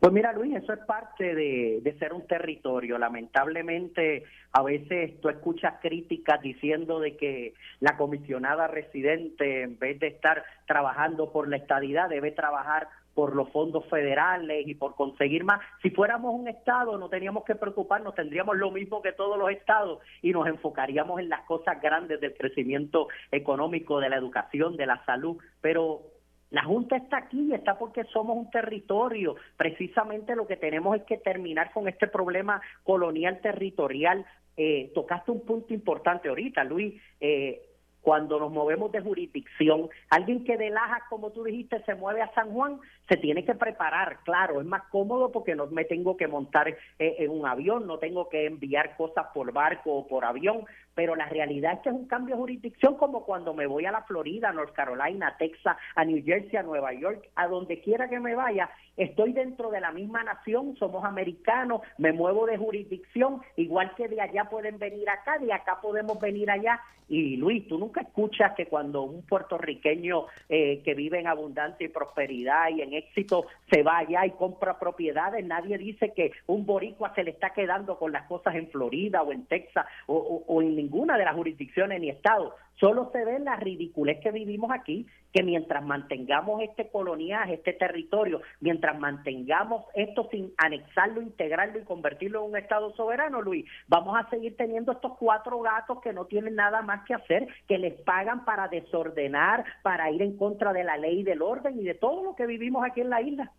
Pues 0.00 0.14
mira, 0.14 0.32
Luis, 0.32 0.56
eso 0.56 0.72
es 0.72 0.78
parte 0.86 1.34
de, 1.34 1.80
de, 1.82 1.98
ser 1.98 2.14
un 2.14 2.26
territorio. 2.26 2.96
Lamentablemente, 2.96 4.24
a 4.50 4.62
veces 4.62 5.20
tú 5.20 5.28
escuchas 5.28 5.74
críticas 5.82 6.40
diciendo 6.40 7.00
de 7.00 7.18
que 7.18 7.52
la 7.80 7.98
comisionada 7.98 8.66
residente, 8.66 9.62
en 9.62 9.78
vez 9.78 10.00
de 10.00 10.06
estar 10.06 10.42
trabajando 10.66 11.30
por 11.30 11.48
la 11.48 11.58
estadidad, 11.58 12.08
debe 12.08 12.32
trabajar 12.32 12.88
por 13.14 13.36
los 13.36 13.50
fondos 13.50 13.84
federales 13.90 14.66
y 14.66 14.74
por 14.74 14.94
conseguir 14.94 15.44
más. 15.44 15.60
Si 15.82 15.90
fuéramos 15.90 16.34
un 16.34 16.48
Estado 16.48 16.96
no 16.96 17.10
teníamos 17.10 17.44
que 17.44 17.54
preocuparnos, 17.54 18.14
tendríamos 18.14 18.56
lo 18.56 18.70
mismo 18.70 19.02
que 19.02 19.12
todos 19.12 19.38
los 19.38 19.50
Estados 19.50 19.98
y 20.22 20.32
nos 20.32 20.46
enfocaríamos 20.46 21.20
en 21.20 21.28
las 21.28 21.42
cosas 21.42 21.80
grandes 21.82 22.20
del 22.20 22.32
crecimiento 22.32 23.08
económico, 23.30 24.00
de 24.00 24.08
la 24.08 24.16
educación, 24.16 24.78
de 24.78 24.86
la 24.86 25.04
salud. 25.04 25.36
Pero 25.60 26.02
la 26.50 26.64
Junta 26.64 26.96
está 26.96 27.18
aquí, 27.18 27.52
está 27.54 27.78
porque 27.78 28.04
somos 28.04 28.36
un 28.36 28.50
territorio. 28.50 29.36
Precisamente 29.56 30.34
lo 30.34 30.46
que 30.46 30.56
tenemos 30.56 30.96
es 30.96 31.04
que 31.04 31.16
terminar 31.16 31.72
con 31.72 31.88
este 31.88 32.08
problema 32.08 32.60
colonial 32.82 33.40
territorial. 33.40 34.26
Eh, 34.56 34.90
tocaste 34.94 35.30
un 35.30 35.44
punto 35.46 35.72
importante 35.72 36.28
ahorita, 36.28 36.64
Luis. 36.64 37.00
Eh, 37.20 37.62
cuando 38.00 38.40
nos 38.40 38.50
movemos 38.50 38.90
de 38.92 39.00
jurisdicción, 39.00 39.88
alguien 40.08 40.44
que 40.44 40.56
de 40.56 40.70
Lajas, 40.70 41.02
como 41.08 41.30
tú 41.30 41.44
dijiste, 41.44 41.82
se 41.84 41.94
mueve 41.94 42.22
a 42.22 42.32
San 42.34 42.50
Juan, 42.50 42.80
se 43.10 43.16
tiene 43.16 43.44
que 43.44 43.56
preparar, 43.56 44.18
claro, 44.22 44.60
es 44.60 44.66
más 44.66 44.84
cómodo 44.84 45.32
porque 45.32 45.56
no 45.56 45.66
me 45.66 45.84
tengo 45.84 46.16
que 46.16 46.28
montar 46.28 46.68
eh, 46.68 46.76
en 47.18 47.30
un 47.32 47.44
avión, 47.44 47.84
no 47.84 47.98
tengo 47.98 48.28
que 48.28 48.46
enviar 48.46 48.96
cosas 48.96 49.26
por 49.34 49.52
barco 49.52 49.92
o 49.92 50.06
por 50.06 50.24
avión, 50.24 50.64
pero 50.94 51.16
la 51.16 51.28
realidad 51.28 51.72
es 51.72 51.80
que 51.80 51.88
es 51.88 51.94
un 51.94 52.06
cambio 52.06 52.36
de 52.36 52.40
jurisdicción 52.40 52.94
como 52.94 53.24
cuando 53.24 53.52
me 53.52 53.66
voy 53.66 53.84
a 53.84 53.90
la 53.90 54.02
Florida, 54.02 54.52
North 54.52 54.74
Carolina, 54.74 55.34
Texas, 55.40 55.76
a 55.96 56.04
New 56.04 56.22
Jersey, 56.24 56.56
a 56.56 56.62
Nueva 56.62 56.92
York, 56.92 57.28
a 57.34 57.48
donde 57.48 57.80
quiera 57.80 58.08
que 58.08 58.20
me 58.20 58.36
vaya, 58.36 58.70
estoy 58.96 59.32
dentro 59.32 59.70
de 59.70 59.80
la 59.80 59.90
misma 59.90 60.22
nación, 60.22 60.76
somos 60.76 61.04
americanos, 61.04 61.80
me 61.98 62.12
muevo 62.12 62.46
de 62.46 62.58
jurisdicción, 62.58 63.40
igual 63.56 63.92
que 63.96 64.06
de 64.06 64.20
allá 64.20 64.44
pueden 64.44 64.78
venir 64.78 65.08
acá, 65.10 65.36
de 65.38 65.52
acá 65.52 65.80
podemos 65.80 66.20
venir 66.20 66.48
allá. 66.48 66.80
Y 67.08 67.36
Luis, 67.36 67.66
tú 67.66 67.76
nunca 67.76 68.02
escuchas 68.02 68.52
que 68.56 68.66
cuando 68.66 69.02
un 69.02 69.22
puertorriqueño 69.22 70.26
eh, 70.48 70.80
que 70.84 70.94
vive 70.94 71.18
en 71.18 71.26
abundancia 71.26 71.84
y 71.84 71.88
prosperidad 71.88 72.68
y 72.68 72.82
en 72.82 72.94
éxito 73.00 73.46
se 73.70 73.82
va 73.82 73.98
allá 73.98 74.26
y 74.26 74.30
compra 74.30 74.78
propiedades, 74.78 75.44
nadie 75.44 75.76
dice 75.78 76.12
que 76.14 76.32
un 76.46 76.64
boricua 76.64 77.14
se 77.14 77.24
le 77.24 77.32
está 77.32 77.50
quedando 77.50 77.98
con 77.98 78.12
las 78.12 78.26
cosas 78.26 78.54
en 78.54 78.68
Florida 78.70 79.22
o 79.22 79.32
en 79.32 79.46
Texas 79.46 79.86
o, 80.06 80.44
o 80.46 80.62
en 80.62 80.76
ninguna 80.76 81.18
de 81.18 81.24
las 81.24 81.34
jurisdicciones 81.34 82.00
ni 82.00 82.10
estados. 82.10 82.54
Solo 82.80 83.10
se 83.12 83.22
ve 83.26 83.38
la 83.38 83.56
ridiculez 83.56 84.20
que 84.22 84.32
vivimos 84.32 84.70
aquí, 84.72 85.06
que 85.34 85.42
mientras 85.42 85.84
mantengamos 85.84 86.62
este 86.62 86.88
coloniaje, 86.88 87.54
este 87.54 87.74
territorio, 87.74 88.40
mientras 88.60 88.98
mantengamos 88.98 89.84
esto 89.94 90.26
sin 90.30 90.54
anexarlo, 90.56 91.20
integrarlo 91.20 91.78
y 91.78 91.84
convertirlo 91.84 92.42
en 92.42 92.52
un 92.52 92.56
Estado 92.56 92.94
soberano, 92.96 93.42
Luis, 93.42 93.66
vamos 93.86 94.16
a 94.18 94.28
seguir 94.30 94.56
teniendo 94.56 94.92
estos 94.92 95.12
cuatro 95.18 95.60
gatos 95.60 95.98
que 96.02 96.14
no 96.14 96.24
tienen 96.24 96.54
nada 96.54 96.80
más 96.80 97.04
que 97.06 97.12
hacer, 97.12 97.48
que 97.68 97.76
les 97.76 98.00
pagan 98.00 98.46
para 98.46 98.68
desordenar, 98.68 99.62
para 99.82 100.10
ir 100.10 100.22
en 100.22 100.38
contra 100.38 100.72
de 100.72 100.82
la 100.82 100.96
ley 100.96 101.22
del 101.22 101.42
orden 101.42 101.78
y 101.78 101.84
de 101.84 101.94
todo 101.94 102.24
lo 102.24 102.34
que 102.34 102.46
vivimos 102.46 102.82
aquí 102.82 103.02
en 103.02 103.10
la 103.10 103.20
isla. 103.20 103.52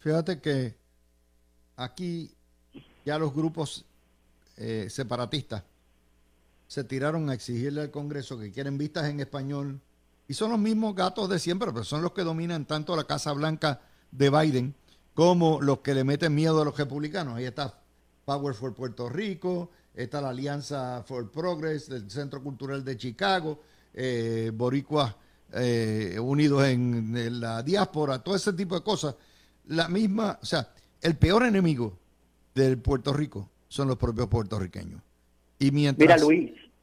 Fíjate 0.00 0.40
que 0.40 0.74
aquí 1.76 2.32
ya 3.04 3.20
los 3.20 3.32
grupos 3.32 3.86
eh, 4.56 4.90
separatistas 4.90 5.62
se 6.66 6.84
tiraron 6.84 7.30
a 7.30 7.34
exigirle 7.34 7.82
al 7.82 7.90
Congreso 7.90 8.38
que 8.38 8.50
quieren 8.50 8.78
vistas 8.78 9.06
en 9.06 9.20
español. 9.20 9.80
Y 10.28 10.34
son 10.34 10.50
los 10.50 10.58
mismos 10.58 10.94
gatos 10.94 11.28
de 11.28 11.38
siempre, 11.38 11.70
pero 11.72 11.84
son 11.84 12.02
los 12.02 12.12
que 12.12 12.22
dominan 12.22 12.66
tanto 12.66 12.96
la 12.96 13.04
Casa 13.04 13.32
Blanca 13.32 13.80
de 14.10 14.30
Biden 14.30 14.74
como 15.14 15.60
los 15.62 15.80
que 15.80 15.94
le 15.94 16.04
meten 16.04 16.34
miedo 16.34 16.60
a 16.60 16.64
los 16.64 16.76
republicanos. 16.76 17.36
Ahí 17.36 17.44
está 17.44 17.80
Power 18.24 18.54
for 18.54 18.74
Puerto 18.74 19.08
Rico, 19.08 19.70
está 19.94 20.20
la 20.20 20.30
Alianza 20.30 21.02
for 21.06 21.30
Progress 21.30 21.88
del 21.88 22.10
Centro 22.10 22.42
Cultural 22.42 22.84
de 22.84 22.96
Chicago, 22.96 23.62
eh, 23.94 24.50
Boricuas 24.52 25.14
eh, 25.52 26.18
unidos 26.20 26.64
en, 26.64 27.16
en, 27.16 27.40
la 27.40 27.62
diáspora, 27.62 28.18
todo 28.18 28.34
ese 28.34 28.52
tipo 28.52 28.74
de 28.74 28.82
cosas. 28.82 29.14
La 29.66 29.88
misma, 29.88 30.38
o 30.42 30.44
sea, 30.44 30.72
el 31.00 31.16
peor 31.16 31.44
enemigo 31.44 31.96
del 32.54 32.78
Puerto 32.78 33.12
Rico 33.12 33.48
son 33.68 33.88
los 33.88 33.96
propios 33.96 34.28
puertorriqueños. 34.28 35.05
Y 35.58 35.70
mientras 35.70 36.22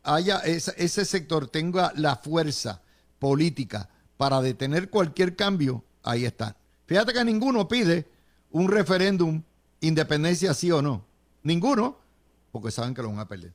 haya 0.04 0.40
ese, 0.40 1.06
sector 1.06 1.48
tenga 1.48 1.94
la 1.96 2.16
fuerza 2.18 2.82
política 3.20 3.90
para 4.18 4.42
detener 4.42 4.90
cualquier 4.90 5.36
cambio, 5.36 5.84
ahí 6.04 6.26
está. 6.26 6.58
Fíjate 6.86 7.14
que 7.14 7.24
ninguno 7.24 7.68
pide 7.68 8.08
un 8.52 8.70
referéndum, 8.70 9.42
independencia 9.82 10.54
sí 10.54 10.72
o 10.72 10.82
no. 10.82 11.06
Ninguno, 11.44 11.98
porque 12.52 12.72
saben 12.72 12.94
que 12.94 13.02
lo 13.02 13.10
van 13.10 13.20
a 13.20 13.28
perder. 13.28 13.54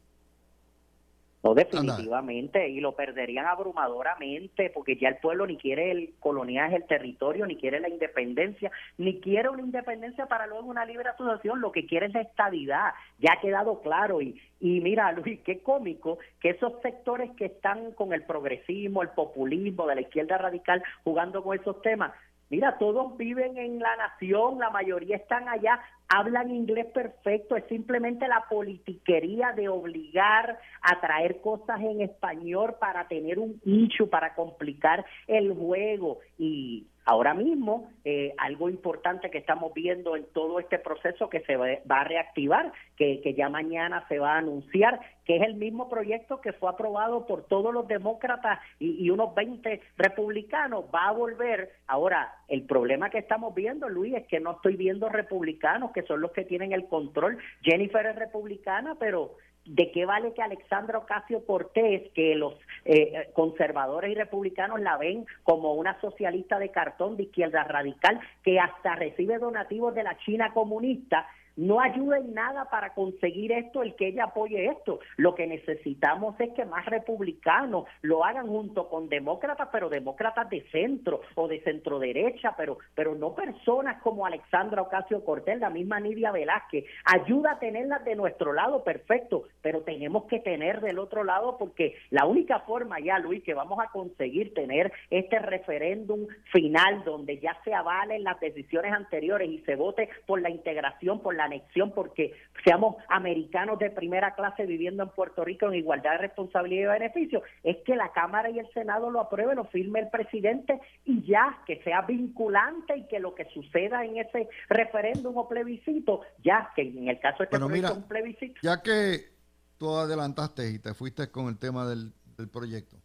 No, 1.42 1.54
definitivamente, 1.54 2.68
y 2.68 2.80
lo 2.80 2.96
perderían 2.96 3.46
abrumadoramente, 3.46 4.70
porque 4.70 4.96
ya 4.96 5.08
el 5.08 5.18
pueblo 5.18 5.46
ni 5.46 5.56
quiere 5.56 5.92
el 5.92 6.14
coloniaje, 6.18 6.74
el 6.74 6.86
territorio, 6.86 7.46
ni 7.46 7.56
quiere 7.56 7.78
la 7.78 7.88
independencia, 7.88 8.72
ni 8.96 9.20
quiere 9.20 9.48
una 9.48 9.62
independencia 9.62 10.26
para 10.26 10.48
luego 10.48 10.66
una 10.66 10.84
libre 10.84 11.08
asociación, 11.08 11.60
lo 11.60 11.70
que 11.70 11.86
quiere 11.86 12.06
es 12.06 12.14
la 12.14 12.22
estabilidad, 12.22 12.92
ya 13.20 13.34
ha 13.34 13.40
quedado 13.40 13.80
claro. 13.82 14.20
Y, 14.20 14.40
y 14.58 14.80
mira, 14.80 15.12
Luis, 15.12 15.38
qué 15.44 15.60
cómico 15.60 16.18
que 16.40 16.50
esos 16.50 16.72
sectores 16.82 17.30
que 17.36 17.44
están 17.44 17.92
con 17.92 18.12
el 18.12 18.24
progresismo, 18.24 19.02
el 19.02 19.10
populismo 19.10 19.86
de 19.86 19.94
la 19.94 20.00
izquierda 20.00 20.38
radical, 20.38 20.82
jugando 21.04 21.44
con 21.44 21.56
esos 21.56 21.80
temas, 21.82 22.12
Mira, 22.50 22.78
todos 22.78 23.16
viven 23.18 23.58
en 23.58 23.78
la 23.78 23.94
nación, 23.96 24.58
la 24.58 24.70
mayoría 24.70 25.16
están 25.16 25.48
allá, 25.48 25.80
hablan 26.08 26.50
inglés 26.50 26.86
perfecto, 26.86 27.56
es 27.56 27.64
simplemente 27.66 28.26
la 28.26 28.46
politiquería 28.48 29.52
de 29.52 29.68
obligar 29.68 30.58
a 30.80 31.00
traer 31.00 31.42
cosas 31.42 31.80
en 31.80 32.00
español 32.00 32.76
para 32.80 33.06
tener 33.06 33.38
un 33.38 33.60
nicho, 33.64 34.08
para 34.08 34.34
complicar 34.34 35.04
el 35.26 35.52
juego. 35.52 36.20
Y 36.38 36.86
ahora 37.04 37.34
mismo, 37.34 37.90
eh, 38.04 38.34
algo 38.38 38.70
importante 38.70 39.30
que 39.30 39.38
estamos 39.38 39.74
viendo 39.74 40.16
en 40.16 40.24
todo 40.32 40.58
este 40.58 40.78
proceso 40.78 41.28
que 41.28 41.40
se 41.40 41.56
va, 41.56 41.68
a 41.88 42.04
reactivar, 42.04 42.72
que, 42.96 43.20
que 43.20 43.34
ya 43.34 43.50
mañana 43.50 44.06
se 44.08 44.18
va 44.18 44.34
a 44.34 44.38
anunciar, 44.38 45.00
que 45.28 45.36
es 45.36 45.42
el 45.42 45.56
mismo 45.56 45.90
proyecto 45.90 46.40
que 46.40 46.54
fue 46.54 46.70
aprobado 46.70 47.26
por 47.26 47.44
todos 47.44 47.72
los 47.72 47.86
demócratas 47.86 48.60
y, 48.78 49.10
unos 49.10 49.34
20 49.34 49.78
republicanos, 49.98 50.86
va 50.92 51.08
a 51.08 51.12
volver. 51.12 51.70
Ahora, 51.86 52.32
el 52.48 52.62
problema 52.62 53.10
que 53.10 53.18
estamos 53.18 53.54
viendo, 53.54 53.90
Luis, 53.90 54.14
es 54.14 54.26
que 54.26 54.40
no 54.40 54.52
estoy 54.52 54.76
viendo 54.76 55.10
republicanos 55.10 55.92
que 55.92 56.00
son 56.04 56.22
los 56.22 56.32
que 56.32 56.46
tienen 56.46 56.72
el 56.72 56.86
control. 56.88 57.36
Jennifer 57.60 58.06
es 58.06 58.16
republicana, 58.16 58.94
pero 58.98 59.36
¿de 59.66 59.92
qué 59.92 60.06
vale 60.06 60.32
que 60.32 60.40
Alexandra 60.40 60.96
Ocasio 60.96 61.44
Cortés, 61.44 62.10
que 62.14 62.34
los 62.34 62.54
eh, 62.86 63.28
conservadores 63.34 64.10
y 64.10 64.14
republicanos 64.14 64.80
la 64.80 64.96
ven 64.96 65.26
como 65.42 65.74
una 65.74 66.00
socialista 66.00 66.58
de 66.58 66.70
cartón 66.70 67.18
de 67.18 67.24
izquierda 67.24 67.64
radical, 67.64 68.18
que 68.42 68.58
hasta 68.58 68.94
recibe 68.94 69.36
donativos 69.36 69.94
de 69.94 70.04
la 70.04 70.16
China 70.24 70.54
comunista, 70.54 71.26
no 71.58 71.80
ayuda 71.80 72.18
en 72.18 72.32
nada 72.34 72.70
para 72.70 72.94
conseguir 72.94 73.50
esto 73.50 73.82
el 73.82 73.96
que 73.96 74.08
ella 74.08 74.24
apoye 74.24 74.66
esto. 74.66 75.00
Lo 75.16 75.34
que 75.34 75.46
necesitamos 75.46 76.38
es 76.38 76.50
que 76.54 76.64
más 76.64 76.86
republicanos 76.86 77.84
lo 78.00 78.24
hagan 78.24 78.46
junto 78.46 78.88
con 78.88 79.08
demócratas, 79.08 79.68
pero 79.72 79.88
demócratas 79.88 80.48
de 80.50 80.62
centro 80.70 81.20
o 81.34 81.48
de 81.48 81.60
centro 81.62 81.98
derecha, 81.98 82.54
pero, 82.56 82.78
pero 82.94 83.16
no 83.16 83.34
personas 83.34 84.00
como 84.02 84.24
Alexandra 84.24 84.82
Ocasio 84.82 85.24
Cortés, 85.24 85.58
la 85.58 85.68
misma 85.68 85.98
Nidia 85.98 86.30
Velázquez. 86.30 86.84
Ayuda 87.04 87.52
a 87.52 87.58
tenerlas 87.58 88.04
de 88.04 88.14
nuestro 88.14 88.52
lado, 88.52 88.84
perfecto, 88.84 89.48
pero 89.60 89.82
tenemos 89.82 90.26
que 90.26 90.38
tener 90.38 90.80
del 90.80 91.00
otro 91.00 91.24
lado 91.24 91.58
porque 91.58 91.96
la 92.10 92.24
única 92.24 92.60
forma 92.60 93.00
ya, 93.00 93.18
Luis, 93.18 93.42
que 93.42 93.54
vamos 93.54 93.80
a 93.80 93.90
conseguir 93.90 94.54
tener 94.54 94.92
este 95.10 95.40
referéndum 95.40 96.28
final 96.52 97.02
donde 97.04 97.40
ya 97.40 97.58
se 97.64 97.74
avalen 97.74 98.22
las 98.22 98.38
decisiones 98.38 98.92
anteriores 98.92 99.50
y 99.50 99.58
se 99.62 99.74
vote 99.74 100.08
por 100.24 100.40
la 100.40 100.50
integración, 100.50 101.20
por 101.20 101.34
la 101.34 101.47
anexión 101.48 101.92
porque 101.92 102.32
seamos 102.64 102.96
americanos 103.08 103.78
de 103.78 103.90
primera 103.90 104.34
clase 104.34 104.66
viviendo 104.66 105.02
en 105.02 105.10
Puerto 105.10 105.44
Rico 105.44 105.66
en 105.66 105.74
igualdad 105.74 106.12
de 106.12 106.18
responsabilidad 106.18 106.96
y 106.96 107.00
beneficio, 107.00 107.42
es 107.62 107.76
que 107.84 107.96
la 107.96 108.12
Cámara 108.12 108.50
y 108.50 108.58
el 108.58 108.72
Senado 108.72 109.10
lo 109.10 109.20
aprueben, 109.20 109.56
lo 109.56 109.64
firme 109.64 110.00
el 110.00 110.08
presidente 110.08 110.80
y 111.04 111.24
ya, 111.26 111.62
que 111.66 111.82
sea 111.82 112.02
vinculante 112.02 112.96
y 112.96 113.08
que 113.08 113.18
lo 113.18 113.34
que 113.34 113.46
suceda 113.46 114.04
en 114.04 114.18
ese 114.18 114.48
referéndum 114.68 115.36
o 115.36 115.48
plebiscito, 115.48 116.22
ya, 116.44 116.72
que 116.74 116.82
en 116.82 117.08
el 117.08 117.18
caso 117.20 117.38
de 117.38 117.44
este 117.44 117.58
bueno, 117.58 117.94
un 117.94 118.08
plebiscito. 118.08 118.60
Ya 118.62 118.82
que 118.82 119.32
tú 119.78 119.94
adelantaste 119.96 120.70
y 120.70 120.78
te 120.78 120.94
fuiste 120.94 121.30
con 121.30 121.48
el 121.48 121.58
tema 121.58 121.86
del, 121.86 122.12
del 122.36 122.48
proyecto, 122.48 122.96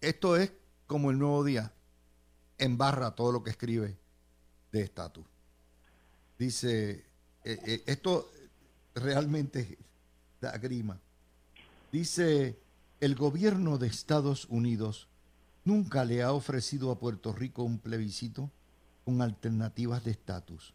esto 0.00 0.36
es 0.36 0.52
como 0.86 1.10
el 1.10 1.18
nuevo 1.18 1.44
día, 1.44 1.72
embarra 2.58 3.14
todo 3.14 3.32
lo 3.32 3.42
que 3.42 3.50
escribe 3.50 3.96
de 4.72 4.82
estatus. 4.82 5.35
Dice, 6.38 7.04
eh, 7.44 7.58
eh, 7.64 7.82
esto 7.86 8.30
realmente 8.94 9.78
da 10.40 10.56
grima. 10.58 11.00
Dice, 11.92 12.58
el 13.00 13.14
gobierno 13.14 13.78
de 13.78 13.86
Estados 13.86 14.46
Unidos 14.46 15.08
nunca 15.64 16.04
le 16.04 16.22
ha 16.22 16.32
ofrecido 16.32 16.90
a 16.90 16.98
Puerto 16.98 17.32
Rico 17.32 17.62
un 17.62 17.78
plebiscito 17.78 18.50
con 19.04 19.22
alternativas 19.22 20.04
de 20.04 20.10
estatus. 20.10 20.74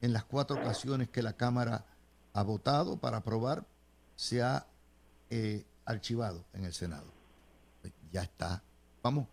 En 0.00 0.12
las 0.12 0.24
cuatro 0.24 0.56
ocasiones 0.56 1.08
que 1.08 1.22
la 1.22 1.34
Cámara 1.34 1.86
ha 2.32 2.42
votado 2.42 2.98
para 2.98 3.18
aprobar, 3.18 3.66
se 4.16 4.42
ha 4.42 4.66
eh, 5.30 5.64
archivado 5.84 6.44
en 6.52 6.64
el 6.64 6.72
Senado. 6.72 7.12
Ya 8.10 8.22
está. 8.22 8.62
Vamos, 9.02 9.28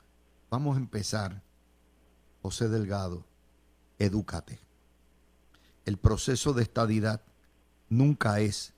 vamos 0.50 0.78
a 0.78 0.80
empezar. 0.80 1.42
José 2.42 2.70
Delgado, 2.70 3.26
edúcate. 3.98 4.67
El 5.88 5.96
proceso 5.96 6.52
de 6.52 6.64
estadidad 6.64 7.22
nunca 7.88 8.42
es 8.42 8.74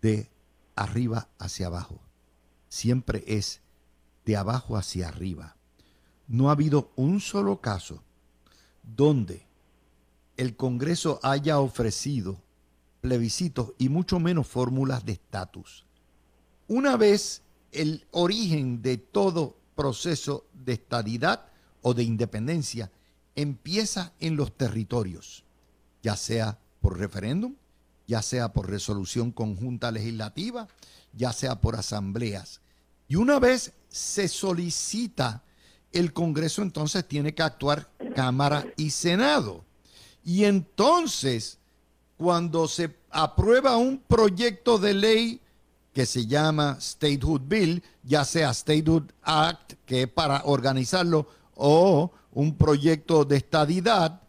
de 0.00 0.30
arriba 0.74 1.28
hacia 1.38 1.66
abajo. 1.66 2.00
Siempre 2.70 3.22
es 3.26 3.60
de 4.24 4.38
abajo 4.38 4.78
hacia 4.78 5.08
arriba. 5.08 5.54
No 6.28 6.48
ha 6.48 6.52
habido 6.52 6.92
un 6.96 7.20
solo 7.20 7.60
caso 7.60 8.02
donde 8.82 9.46
el 10.38 10.56
Congreso 10.56 11.20
haya 11.22 11.60
ofrecido 11.60 12.40
plebiscitos 13.02 13.74
y 13.76 13.90
mucho 13.90 14.18
menos 14.18 14.46
fórmulas 14.46 15.04
de 15.04 15.12
estatus. 15.12 15.84
Una 16.68 16.96
vez 16.96 17.42
el 17.70 18.06
origen 18.12 18.80
de 18.80 18.96
todo 18.96 19.58
proceso 19.74 20.46
de 20.54 20.72
estadidad 20.72 21.48
o 21.82 21.92
de 21.92 22.02
independencia 22.02 22.90
empieza 23.36 24.14
en 24.20 24.36
los 24.36 24.56
territorios, 24.56 25.44
ya 26.02 26.16
sea 26.16 26.58
por 26.80 26.98
referéndum, 26.98 27.54
ya 28.06 28.22
sea 28.22 28.52
por 28.52 28.68
resolución 28.68 29.30
conjunta 29.30 29.90
legislativa, 29.90 30.68
ya 31.12 31.32
sea 31.32 31.60
por 31.60 31.76
asambleas. 31.76 32.60
Y 33.08 33.16
una 33.16 33.38
vez 33.38 33.72
se 33.88 34.28
solicita, 34.28 35.42
el 35.92 36.12
Congreso 36.12 36.62
entonces 36.62 37.06
tiene 37.06 37.34
que 37.34 37.42
actuar 37.42 37.88
Cámara 38.14 38.66
y 38.76 38.90
Senado. 38.90 39.64
Y 40.24 40.44
entonces, 40.44 41.58
cuando 42.16 42.68
se 42.68 42.94
aprueba 43.10 43.76
un 43.76 43.98
proyecto 43.98 44.78
de 44.78 44.94
ley 44.94 45.40
que 45.92 46.06
se 46.06 46.26
llama 46.26 46.78
Statehood 46.80 47.42
Bill, 47.46 47.82
ya 48.04 48.24
sea 48.24 48.54
Statehood 48.54 49.10
Act, 49.22 49.74
que 49.84 50.02
es 50.02 50.08
para 50.08 50.42
organizarlo, 50.44 51.26
o 51.56 52.12
un 52.32 52.56
proyecto 52.56 53.24
de 53.24 53.38
estadidad, 53.38 54.20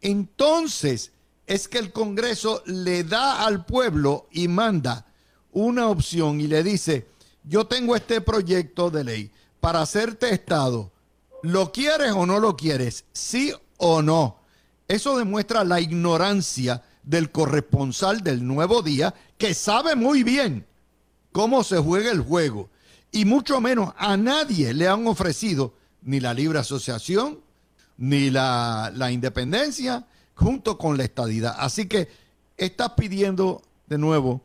entonces 0.00 1.12
es 1.46 1.68
que 1.68 1.78
el 1.78 1.92
Congreso 1.92 2.62
le 2.66 3.04
da 3.04 3.44
al 3.44 3.64
pueblo 3.64 4.28
y 4.30 4.48
manda 4.48 5.06
una 5.52 5.88
opción 5.88 6.40
y 6.40 6.46
le 6.46 6.62
dice, 6.62 7.06
yo 7.44 7.66
tengo 7.66 7.96
este 7.96 8.20
proyecto 8.20 8.90
de 8.90 9.04
ley 9.04 9.30
para 9.60 9.82
hacerte 9.82 10.32
Estado, 10.32 10.92
¿lo 11.42 11.72
quieres 11.72 12.12
o 12.12 12.26
no 12.26 12.38
lo 12.38 12.56
quieres? 12.56 13.04
¿Sí 13.12 13.52
o 13.78 14.02
no? 14.02 14.38
Eso 14.86 15.16
demuestra 15.16 15.64
la 15.64 15.80
ignorancia 15.80 16.82
del 17.02 17.30
corresponsal 17.30 18.22
del 18.22 18.46
nuevo 18.46 18.82
día 18.82 19.14
que 19.38 19.54
sabe 19.54 19.96
muy 19.96 20.22
bien 20.22 20.66
cómo 21.32 21.64
se 21.64 21.78
juega 21.78 22.10
el 22.10 22.20
juego 22.20 22.68
y 23.10 23.24
mucho 23.24 23.60
menos 23.60 23.94
a 23.96 24.16
nadie 24.16 24.74
le 24.74 24.88
han 24.88 25.06
ofrecido 25.06 25.74
ni 26.02 26.20
la 26.20 26.34
libre 26.34 26.58
asociación, 26.58 27.40
ni 27.98 28.30
la, 28.30 28.90
la 28.94 29.10
independencia, 29.10 30.06
junto 30.34 30.78
con 30.78 30.96
la 30.96 31.04
estadidad. 31.04 31.54
Así 31.58 31.88
que 31.88 32.08
estás 32.56 32.90
pidiendo 32.90 33.62
de 33.86 33.98
nuevo 33.98 34.42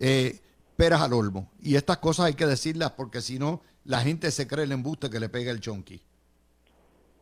eh, 0.00 0.40
peras 0.76 1.02
al 1.02 1.12
olmo. 1.12 1.50
Y 1.60 1.76
estas 1.76 1.98
cosas 1.98 2.26
hay 2.26 2.34
que 2.34 2.46
decirlas 2.46 2.92
porque 2.92 3.20
si 3.20 3.38
no, 3.38 3.60
la 3.84 4.00
gente 4.00 4.30
se 4.30 4.46
cree 4.46 4.64
el 4.64 4.72
embuste 4.72 5.10
que 5.10 5.20
le 5.20 5.28
pega 5.28 5.50
el 5.50 5.60
chonqui. 5.60 6.00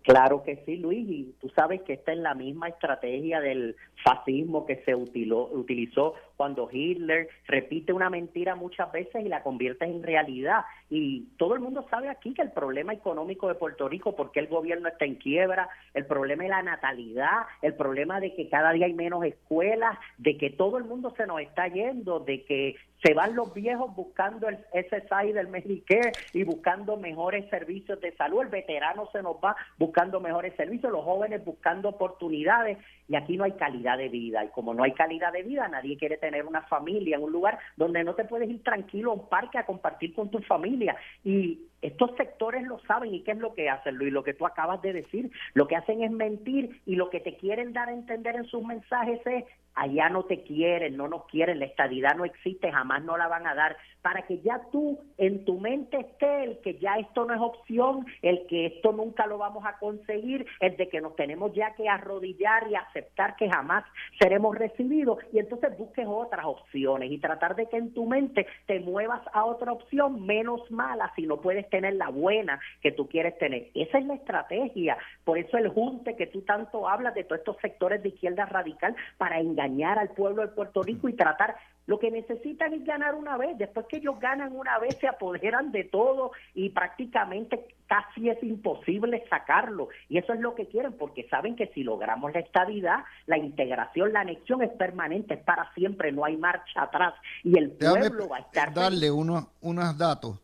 Claro 0.02 0.42
que 0.42 0.62
sí, 0.64 0.76
Luis, 0.76 1.06
y 1.08 1.34
tú 1.40 1.50
sabes 1.54 1.82
que 1.82 1.92
esta 1.92 2.12
es 2.12 2.18
la 2.18 2.34
misma 2.34 2.68
estrategia 2.68 3.40
del 3.40 3.76
fascismo 4.02 4.64
que 4.64 4.82
se 4.84 4.94
utilizó 4.94 6.14
cuando 6.40 6.70
Hitler 6.72 7.28
repite 7.46 7.92
una 7.92 8.08
mentira 8.08 8.54
muchas 8.54 8.90
veces 8.92 9.22
y 9.22 9.28
la 9.28 9.42
convierte 9.42 9.84
en 9.84 10.02
realidad. 10.02 10.64
Y 10.88 11.26
todo 11.36 11.52
el 11.52 11.60
mundo 11.60 11.86
sabe 11.90 12.08
aquí 12.08 12.32
que 12.32 12.40
el 12.40 12.50
problema 12.50 12.94
económico 12.94 13.46
de 13.46 13.56
Puerto 13.56 13.90
Rico, 13.90 14.16
porque 14.16 14.40
el 14.40 14.46
gobierno 14.46 14.88
está 14.88 15.04
en 15.04 15.16
quiebra, 15.16 15.68
el 15.92 16.06
problema 16.06 16.44
de 16.44 16.48
la 16.48 16.62
natalidad, 16.62 17.42
el 17.60 17.74
problema 17.74 18.20
de 18.20 18.34
que 18.34 18.48
cada 18.48 18.72
día 18.72 18.86
hay 18.86 18.94
menos 18.94 19.22
escuelas, 19.22 19.98
de 20.16 20.38
que 20.38 20.48
todo 20.48 20.78
el 20.78 20.84
mundo 20.84 21.12
se 21.14 21.26
nos 21.26 21.42
está 21.42 21.68
yendo, 21.68 22.20
de 22.20 22.42
que 22.46 22.76
se 23.02 23.14
van 23.14 23.34
los 23.34 23.52
viejos 23.54 23.94
buscando 23.94 24.48
el 24.48 24.58
SSI 24.72 25.32
del 25.32 25.48
Medicare 25.48 26.12
y 26.32 26.44
buscando 26.44 26.96
mejores 26.96 27.48
servicios 27.48 28.00
de 28.00 28.14
salud, 28.16 28.42
el 28.42 28.48
veterano 28.48 29.08
se 29.12 29.22
nos 29.22 29.36
va 29.36 29.56
buscando 29.78 30.20
mejores 30.20 30.54
servicios, 30.56 30.92
los 30.92 31.04
jóvenes 31.04 31.44
buscando 31.44 31.88
oportunidades 31.88 32.78
y 33.08 33.16
aquí 33.16 33.36
no 33.36 33.44
hay 33.44 33.52
calidad 33.52 33.96
de 33.96 34.08
vida 34.08 34.44
y 34.44 34.48
como 34.48 34.74
no 34.74 34.84
hay 34.84 34.92
calidad 34.92 35.32
de 35.32 35.42
vida 35.42 35.66
nadie 35.68 35.96
quiere 35.96 36.18
tener 36.18 36.29
una 36.46 36.62
familia 36.62 37.16
en 37.16 37.22
un 37.22 37.32
lugar 37.32 37.58
donde 37.76 38.04
no 38.04 38.14
te 38.14 38.24
puedes 38.24 38.48
ir 38.48 38.62
tranquilo 38.62 39.10
a 39.10 39.14
un 39.14 39.28
parque 39.28 39.58
a 39.58 39.66
compartir 39.66 40.14
con 40.14 40.30
tu 40.30 40.40
familia. 40.40 40.96
Y 41.24 41.69
estos 41.82 42.14
sectores 42.16 42.62
lo 42.64 42.78
saben 42.80 43.14
y 43.14 43.22
qué 43.22 43.32
es 43.32 43.38
lo 43.38 43.54
que 43.54 43.70
hacen, 43.70 43.96
Luis, 43.96 44.12
lo 44.12 44.22
que 44.22 44.34
tú 44.34 44.46
acabas 44.46 44.82
de 44.82 44.92
decir, 44.92 45.30
lo 45.54 45.66
que 45.66 45.76
hacen 45.76 46.02
es 46.02 46.10
mentir 46.10 46.80
y 46.86 46.96
lo 46.96 47.10
que 47.10 47.20
te 47.20 47.36
quieren 47.36 47.72
dar 47.72 47.88
a 47.88 47.92
entender 47.92 48.36
en 48.36 48.44
sus 48.44 48.62
mensajes 48.62 49.20
es 49.26 49.44
allá 49.74 50.08
no 50.08 50.24
te 50.24 50.42
quieren, 50.42 50.96
no 50.96 51.08
nos 51.08 51.24
quieren, 51.26 51.58
la 51.58 51.64
estadidad 51.66 52.14
no 52.16 52.24
existe, 52.24 52.70
jamás 52.70 53.02
no 53.02 53.16
la 53.16 53.28
van 53.28 53.46
a 53.46 53.54
dar, 53.54 53.76
para 54.02 54.26
que 54.26 54.40
ya 54.40 54.60
tú 54.72 54.98
en 55.16 55.44
tu 55.44 55.58
mente 55.58 55.98
esté 55.98 56.44
el 56.44 56.60
que 56.60 56.78
ya 56.78 56.96
esto 56.96 57.24
no 57.24 57.34
es 57.34 57.40
opción, 57.40 58.06
el 58.22 58.46
que 58.46 58.66
esto 58.66 58.92
nunca 58.92 59.26
lo 59.26 59.38
vamos 59.38 59.64
a 59.64 59.78
conseguir, 59.78 60.46
el 60.60 60.76
de 60.76 60.88
que 60.88 61.00
nos 61.00 61.16
tenemos 61.16 61.54
ya 61.54 61.74
que 61.74 61.88
arrodillar 61.88 62.68
y 62.70 62.74
aceptar 62.74 63.36
que 63.36 63.48
jamás 63.48 63.84
seremos 64.18 64.56
recibidos 64.56 65.18
y 65.32 65.38
entonces 65.38 65.76
busques 65.78 66.06
otras 66.06 66.44
opciones 66.44 67.10
y 67.10 67.18
tratar 67.18 67.56
de 67.56 67.66
que 67.66 67.76
en 67.76 67.94
tu 67.94 68.06
mente 68.06 68.46
te 68.66 68.80
muevas 68.80 69.22
a 69.32 69.44
otra 69.44 69.72
opción 69.72 70.26
menos 70.26 70.70
mala 70.70 71.12
si 71.16 71.26
no 71.26 71.40
puedes 71.40 71.68
tener 71.70 71.94
la 71.94 72.08
buena 72.08 72.60
que 72.82 72.92
tú 72.92 73.08
quieres 73.08 73.38
tener. 73.38 73.68
Esa 73.74 73.98
es 73.98 74.06
la 74.06 74.14
estrategia, 74.14 74.98
por 75.24 75.38
eso 75.38 75.56
el 75.56 75.68
junte 75.68 76.16
que 76.16 76.26
tú 76.26 76.42
tanto 76.42 76.88
hablas 76.88 77.14
de 77.14 77.24
todos 77.24 77.40
estos 77.40 77.56
sectores 77.62 78.02
de 78.02 78.10
izquierda 78.10 78.46
radical 78.46 78.94
para 79.16 79.40
engañar 79.40 79.98
al 79.98 80.10
pueblo 80.10 80.42
de 80.42 80.48
Puerto 80.48 80.82
Rico 80.82 81.08
y 81.08 81.14
tratar 81.14 81.56
lo 81.86 81.98
que 81.98 82.10
necesitan 82.12 82.72
es 82.72 82.84
ganar 82.84 83.16
una 83.16 83.36
vez. 83.36 83.58
Después 83.58 83.86
que 83.86 83.96
ellos 83.96 84.20
ganan 84.20 84.54
una 84.54 84.78
vez, 84.78 84.96
se 85.00 85.08
apoderan 85.08 85.72
de 85.72 85.82
todo 85.82 86.30
y 86.54 86.70
prácticamente 86.70 87.66
casi 87.88 88.28
es 88.28 88.40
imposible 88.44 89.24
sacarlo. 89.28 89.88
Y 90.08 90.18
eso 90.18 90.32
es 90.32 90.38
lo 90.38 90.54
que 90.54 90.66
quieren, 90.66 90.92
porque 90.92 91.26
saben 91.28 91.56
que 91.56 91.66
si 91.74 91.82
logramos 91.82 92.32
la 92.32 92.38
estabilidad, 92.38 93.00
la 93.26 93.38
integración, 93.38 94.12
la 94.12 94.20
anexión 94.20 94.62
es 94.62 94.70
permanente, 94.70 95.34
es 95.34 95.42
para 95.42 95.72
siempre, 95.74 96.12
no 96.12 96.24
hay 96.24 96.36
marcha 96.36 96.82
atrás. 96.82 97.14
Y 97.42 97.58
el 97.58 97.72
pueblo 97.72 98.28
va 98.28 98.36
a 98.36 98.40
estar. 98.40 98.72
Darle 98.72 99.10
unos, 99.10 99.48
unos 99.60 99.98
datos. 99.98 100.40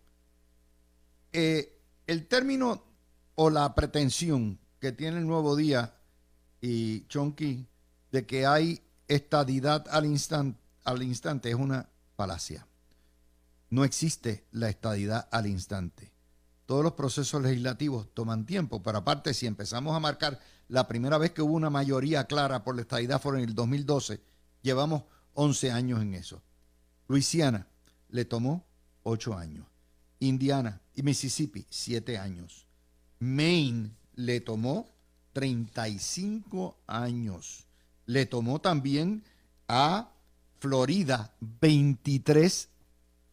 Eh, 1.38 1.82
el 2.06 2.28
término 2.28 2.82
o 3.34 3.50
la 3.50 3.74
pretensión 3.74 4.58
que 4.80 4.92
tiene 4.92 5.18
el 5.18 5.26
nuevo 5.26 5.54
día 5.54 5.94
y 6.62 7.06
Chonky 7.08 7.68
de 8.10 8.24
que 8.24 8.46
hay 8.46 8.82
estadidad 9.06 9.84
al 9.90 10.06
al 10.84 11.02
instante 11.02 11.50
es 11.50 11.54
una 11.54 11.90
falacia. 12.16 12.66
No 13.68 13.84
existe 13.84 14.46
la 14.50 14.70
estadidad 14.70 15.28
al 15.30 15.46
instante. 15.46 16.10
Todos 16.64 16.82
los 16.82 16.94
procesos 16.94 17.42
legislativos 17.42 18.08
toman 18.14 18.46
tiempo, 18.46 18.82
pero 18.82 18.96
aparte 18.96 19.34
si 19.34 19.46
empezamos 19.46 19.94
a 19.94 20.00
marcar 20.00 20.40
la 20.68 20.88
primera 20.88 21.18
vez 21.18 21.32
que 21.32 21.42
hubo 21.42 21.52
una 21.52 21.68
mayoría 21.68 22.24
clara 22.24 22.64
por 22.64 22.76
la 22.76 22.80
estadidad 22.80 23.20
fue 23.20 23.36
en 23.36 23.44
el 23.46 23.54
2012, 23.54 24.22
llevamos 24.62 25.02
11 25.34 25.70
años 25.70 26.00
en 26.00 26.14
eso. 26.14 26.42
Luisiana 27.08 27.68
le 28.08 28.24
tomó 28.24 28.64
8 29.02 29.36
años. 29.36 29.66
Indiana 30.20 30.80
y 30.94 31.02
Mississippi 31.02 31.66
7 31.68 32.18
años. 32.18 32.66
Maine 33.18 33.90
le 34.14 34.40
tomó 34.40 34.88
35 35.32 36.78
años. 36.86 37.66
Le 38.06 38.26
tomó 38.26 38.60
también 38.60 39.24
a 39.68 40.12
Florida, 40.60 41.34
23 41.40 42.68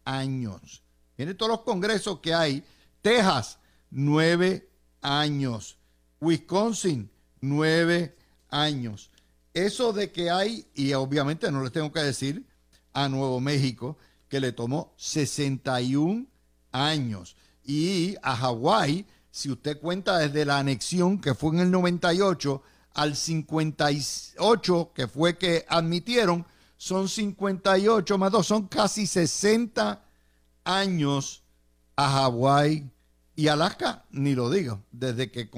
años. 0.05 0.83
Miren 1.17 1.37
todos 1.37 1.51
los 1.51 1.61
congresos 1.61 2.19
que 2.19 2.33
hay. 2.33 2.63
Texas, 3.01 3.59
9 3.91 4.69
años. 5.01 5.77
Wisconsin, 6.19 7.09
9 7.41 8.15
años. 8.49 9.09
Eso 9.53 9.93
de 9.93 10.11
que 10.11 10.31
hay, 10.31 10.65
y 10.73 10.93
obviamente 10.93 11.51
no 11.51 11.63
les 11.63 11.71
tengo 11.71 11.91
que 11.91 12.01
decir 12.01 12.45
a 12.93 13.07
Nuevo 13.07 13.39
México, 13.39 13.97
que 14.27 14.39
le 14.39 14.51
tomó 14.51 14.93
61 14.97 16.25
años. 16.73 17.37
Y 17.63 18.17
a 18.21 18.35
Hawái, 18.35 19.05
si 19.31 19.49
usted 19.49 19.79
cuenta 19.79 20.17
desde 20.17 20.43
la 20.43 20.59
anexión 20.59 21.21
que 21.21 21.33
fue 21.33 21.51
en 21.51 21.61
el 21.61 21.71
98 21.71 22.61
al 22.93 23.15
58 23.15 24.91
que 24.93 25.07
fue 25.07 25.37
que 25.37 25.65
admitieron, 25.69 26.45
son 26.77 27.07
58 27.07 28.17
más 28.17 28.31
2, 28.31 28.45
son 28.45 28.67
casi 28.67 29.07
60 29.07 30.03
años 30.65 31.43
a 31.95 32.09
Hawái 32.09 32.89
y 33.35 33.47
Alaska, 33.47 34.03
ni 34.11 34.35
lo 34.35 34.49
digo, 34.49 34.83
desde 34.91 35.31
que 35.31 35.49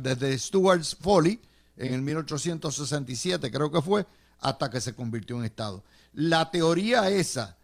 desde 0.00 0.38
Stuart's 0.38 0.96
Folly 0.98 1.40
en 1.76 1.94
el 1.94 2.02
1867 2.02 3.50
creo 3.50 3.70
que 3.70 3.82
fue, 3.82 4.06
hasta 4.40 4.70
que 4.70 4.80
se 4.80 4.94
convirtió 4.94 5.36
en 5.36 5.44
Estado. 5.44 5.84
La 6.12 6.50
teoría 6.50 7.10
esa 7.10 7.57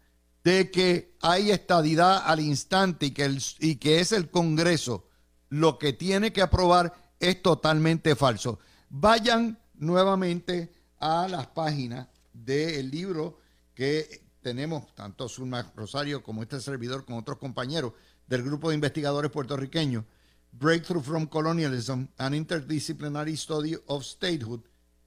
de 0.45 0.69
que 0.69 1.17
hay 1.21 1.49
estadidad 1.49 2.21
al 2.23 2.39
instante 2.39 3.07
y 3.07 3.11
que, 3.11 3.35
y 3.59 3.77
que 3.77 3.99
es 3.99 4.11
el 4.11 4.29
Congreso 4.29 5.07
lo 5.49 5.79
que 5.79 5.91
tiene 5.91 6.31
que 6.31 6.43
aprobar 6.43 6.93
es 7.19 7.41
totalmente 7.41 8.15
falso. 8.15 8.59
Vayan 8.89 9.57
nuevamente 9.73 10.71
a 10.99 11.27
las 11.27 11.47
páginas 11.47 12.07
del 12.31 12.91
libro 12.91 13.39
que 13.73 14.27
tenemos, 14.41 14.93
tanto 14.93 15.27
Zulma 15.27 15.71
Rosario 15.75 16.21
como 16.21 16.43
este 16.43 16.61
servidor, 16.61 17.05
con 17.05 17.15
otros 17.15 17.39
compañeros 17.39 17.93
del 18.27 18.43
grupo 18.43 18.69
de 18.69 18.75
investigadores 18.75 19.31
puertorriqueños, 19.31 20.05
Breakthrough 20.51 21.01
from 21.01 21.25
Colonialism, 21.25 22.03
An 22.19 22.35
Interdisciplinary 22.35 23.35
Study 23.35 23.75
of 23.87 24.03
Statehood, 24.03 24.61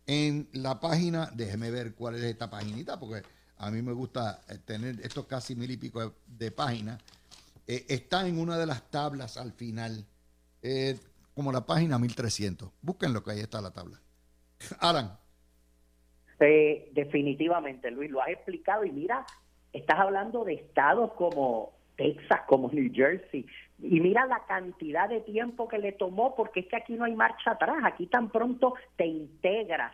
en 0.04 0.48
la 0.52 0.80
página, 0.80 1.30
déjeme 1.32 1.70
ver 1.70 1.94
cuál 1.94 2.16
es 2.16 2.24
esta 2.24 2.50
paginita, 2.50 2.98
porque 2.98 3.22
a 3.58 3.70
mí 3.70 3.82
me 3.82 3.92
gusta 3.92 4.40
eh, 4.48 4.58
tener 4.64 4.96
estos 5.02 5.26
casi 5.26 5.54
mil 5.54 5.70
y 5.70 5.76
pico 5.76 6.14
de, 6.26 6.50
páginas. 6.50 7.02
Eh, 7.66 7.84
está 7.88 8.26
en 8.26 8.38
una 8.38 8.56
de 8.56 8.66
las 8.66 8.90
tablas 8.90 9.36
al 9.36 9.52
final, 9.52 10.04
eh, 10.62 10.96
como 11.34 11.52
la 11.52 11.66
página 11.66 11.98
1300. 11.98 12.70
Búsquenlo 12.80 13.22
que 13.22 13.32
ahí 13.32 13.40
está 13.40 13.60
la 13.60 13.72
tabla. 13.72 13.98
Alan. 14.80 15.18
definitivamente, 16.38 17.90
Luis, 17.90 18.10
lo 18.10 18.22
has 18.22 18.28
explicado 18.28 18.84
y 18.84 18.92
mira, 18.92 19.26
estás 19.72 19.98
hablando 19.98 20.44
de 20.44 20.54
estados 20.54 21.12
como 21.14 21.72
Texas, 21.96 22.40
como 22.46 22.70
New 22.70 22.92
Jersey. 22.94 23.44
Y 23.80 24.00
mira 24.00 24.26
la 24.26 24.44
cantidad 24.46 25.08
de 25.08 25.20
tiempo 25.20 25.68
que 25.68 25.78
le 25.78 25.92
tomó, 25.92 26.34
porque 26.34 26.60
es 26.60 26.66
que 26.66 26.76
aquí 26.76 26.94
no 26.94 27.04
hay 27.04 27.14
marcha 27.14 27.52
atrás, 27.52 27.78
aquí 27.84 28.06
tan 28.06 28.30
pronto 28.30 28.74
te 28.96 29.06
integras 29.06 29.92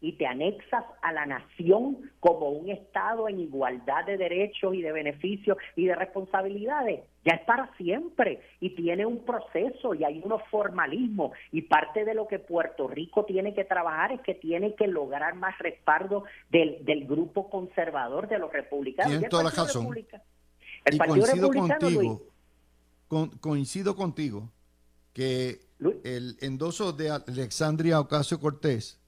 y 0.00 0.12
te 0.12 0.26
anexas 0.26 0.84
a 1.02 1.12
la 1.12 1.26
nación 1.26 2.10
como 2.20 2.50
un 2.50 2.68
Estado 2.68 3.28
en 3.28 3.40
igualdad 3.40 4.04
de 4.04 4.16
derechos 4.16 4.74
y 4.74 4.82
de 4.82 4.92
beneficios 4.92 5.56
y 5.74 5.86
de 5.86 5.94
responsabilidades, 5.94 7.04
ya 7.24 7.32
es 7.32 7.44
para 7.46 7.74
siempre 7.76 8.40
y 8.60 8.70
tiene 8.70 9.06
un 9.06 9.24
proceso 9.24 9.94
y 9.94 10.04
hay 10.04 10.20
unos 10.24 10.42
formalismos 10.50 11.32
y 11.50 11.62
parte 11.62 12.04
de 12.04 12.14
lo 12.14 12.28
que 12.28 12.38
Puerto 12.38 12.88
Rico 12.88 13.24
tiene 13.24 13.54
que 13.54 13.64
trabajar 13.64 14.12
es 14.12 14.20
que 14.20 14.34
tiene 14.34 14.74
que 14.74 14.86
lograr 14.86 15.34
más 15.34 15.58
respaldo 15.58 16.24
del, 16.50 16.84
del 16.84 17.06
grupo 17.06 17.48
conservador 17.48 18.28
de 18.28 18.38
los 18.38 18.52
republicanos. 18.52 19.12
Tienes 19.12 19.30
toda 19.30 19.44
la 19.44 19.50
razón. 19.50 19.96
El 20.84 20.98
Partido 20.98 21.48
coincido 21.48 21.50
contigo, 21.50 22.22
coincido 23.40 23.96
contigo 23.96 24.52
que 25.12 25.60
el 26.04 26.36
endoso 26.40 26.92
de 26.92 27.10
Alexandria 27.10 27.98
Ocasio 27.98 28.38
Cortés 28.38 29.00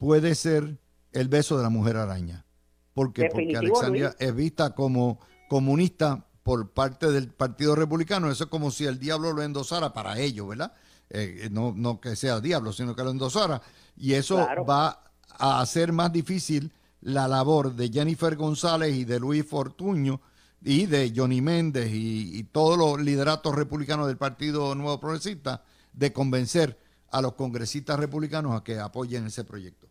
puede 0.00 0.34
ser 0.34 0.78
el 1.12 1.28
beso 1.28 1.58
de 1.58 1.62
la 1.62 1.68
mujer 1.68 1.98
araña. 1.98 2.46
¿Por 2.94 3.12
qué? 3.12 3.28
Porque 3.30 3.54
Alexandria 3.54 4.16
es 4.18 4.34
vista 4.34 4.74
como 4.74 5.20
comunista 5.48 6.26
por 6.42 6.70
parte 6.70 7.12
del 7.12 7.28
Partido 7.28 7.76
Republicano. 7.76 8.30
Eso 8.30 8.44
es 8.44 8.50
como 8.50 8.70
si 8.70 8.86
el 8.86 8.98
diablo 8.98 9.34
lo 9.34 9.42
endosara 9.42 9.92
para 9.92 10.18
ellos, 10.18 10.48
¿verdad? 10.48 10.72
Eh, 11.10 11.50
no, 11.52 11.74
no 11.76 12.00
que 12.00 12.16
sea 12.16 12.40
diablo, 12.40 12.72
sino 12.72 12.96
que 12.96 13.04
lo 13.04 13.10
endosara. 13.10 13.60
Y 13.94 14.14
eso 14.14 14.38
va 14.66 15.02
a 15.38 15.60
hacer 15.60 15.92
más 15.92 16.10
difícil 16.10 16.72
la 17.02 17.28
labor 17.28 17.74
de 17.74 17.90
Jennifer 17.90 18.36
González 18.36 18.94
y 18.94 19.04
de 19.04 19.20
Luis 19.20 19.44
Fortuño 19.44 20.22
y 20.62 20.86
de 20.86 21.12
Johnny 21.14 21.42
Méndez 21.42 21.92
y, 21.92 22.38
y 22.38 22.44
todos 22.44 22.78
los 22.78 22.98
lideratos 23.04 23.54
republicanos 23.54 24.06
del 24.06 24.16
Partido 24.16 24.74
Nuevo 24.74 24.98
Progresista 24.98 25.62
de 25.92 26.10
convencer 26.10 26.78
a 27.10 27.20
los 27.20 27.34
congresistas 27.34 27.98
republicanos 27.98 28.58
a 28.58 28.64
que 28.64 28.78
apoyen 28.78 29.26
ese 29.26 29.44
proyecto. 29.44 29.89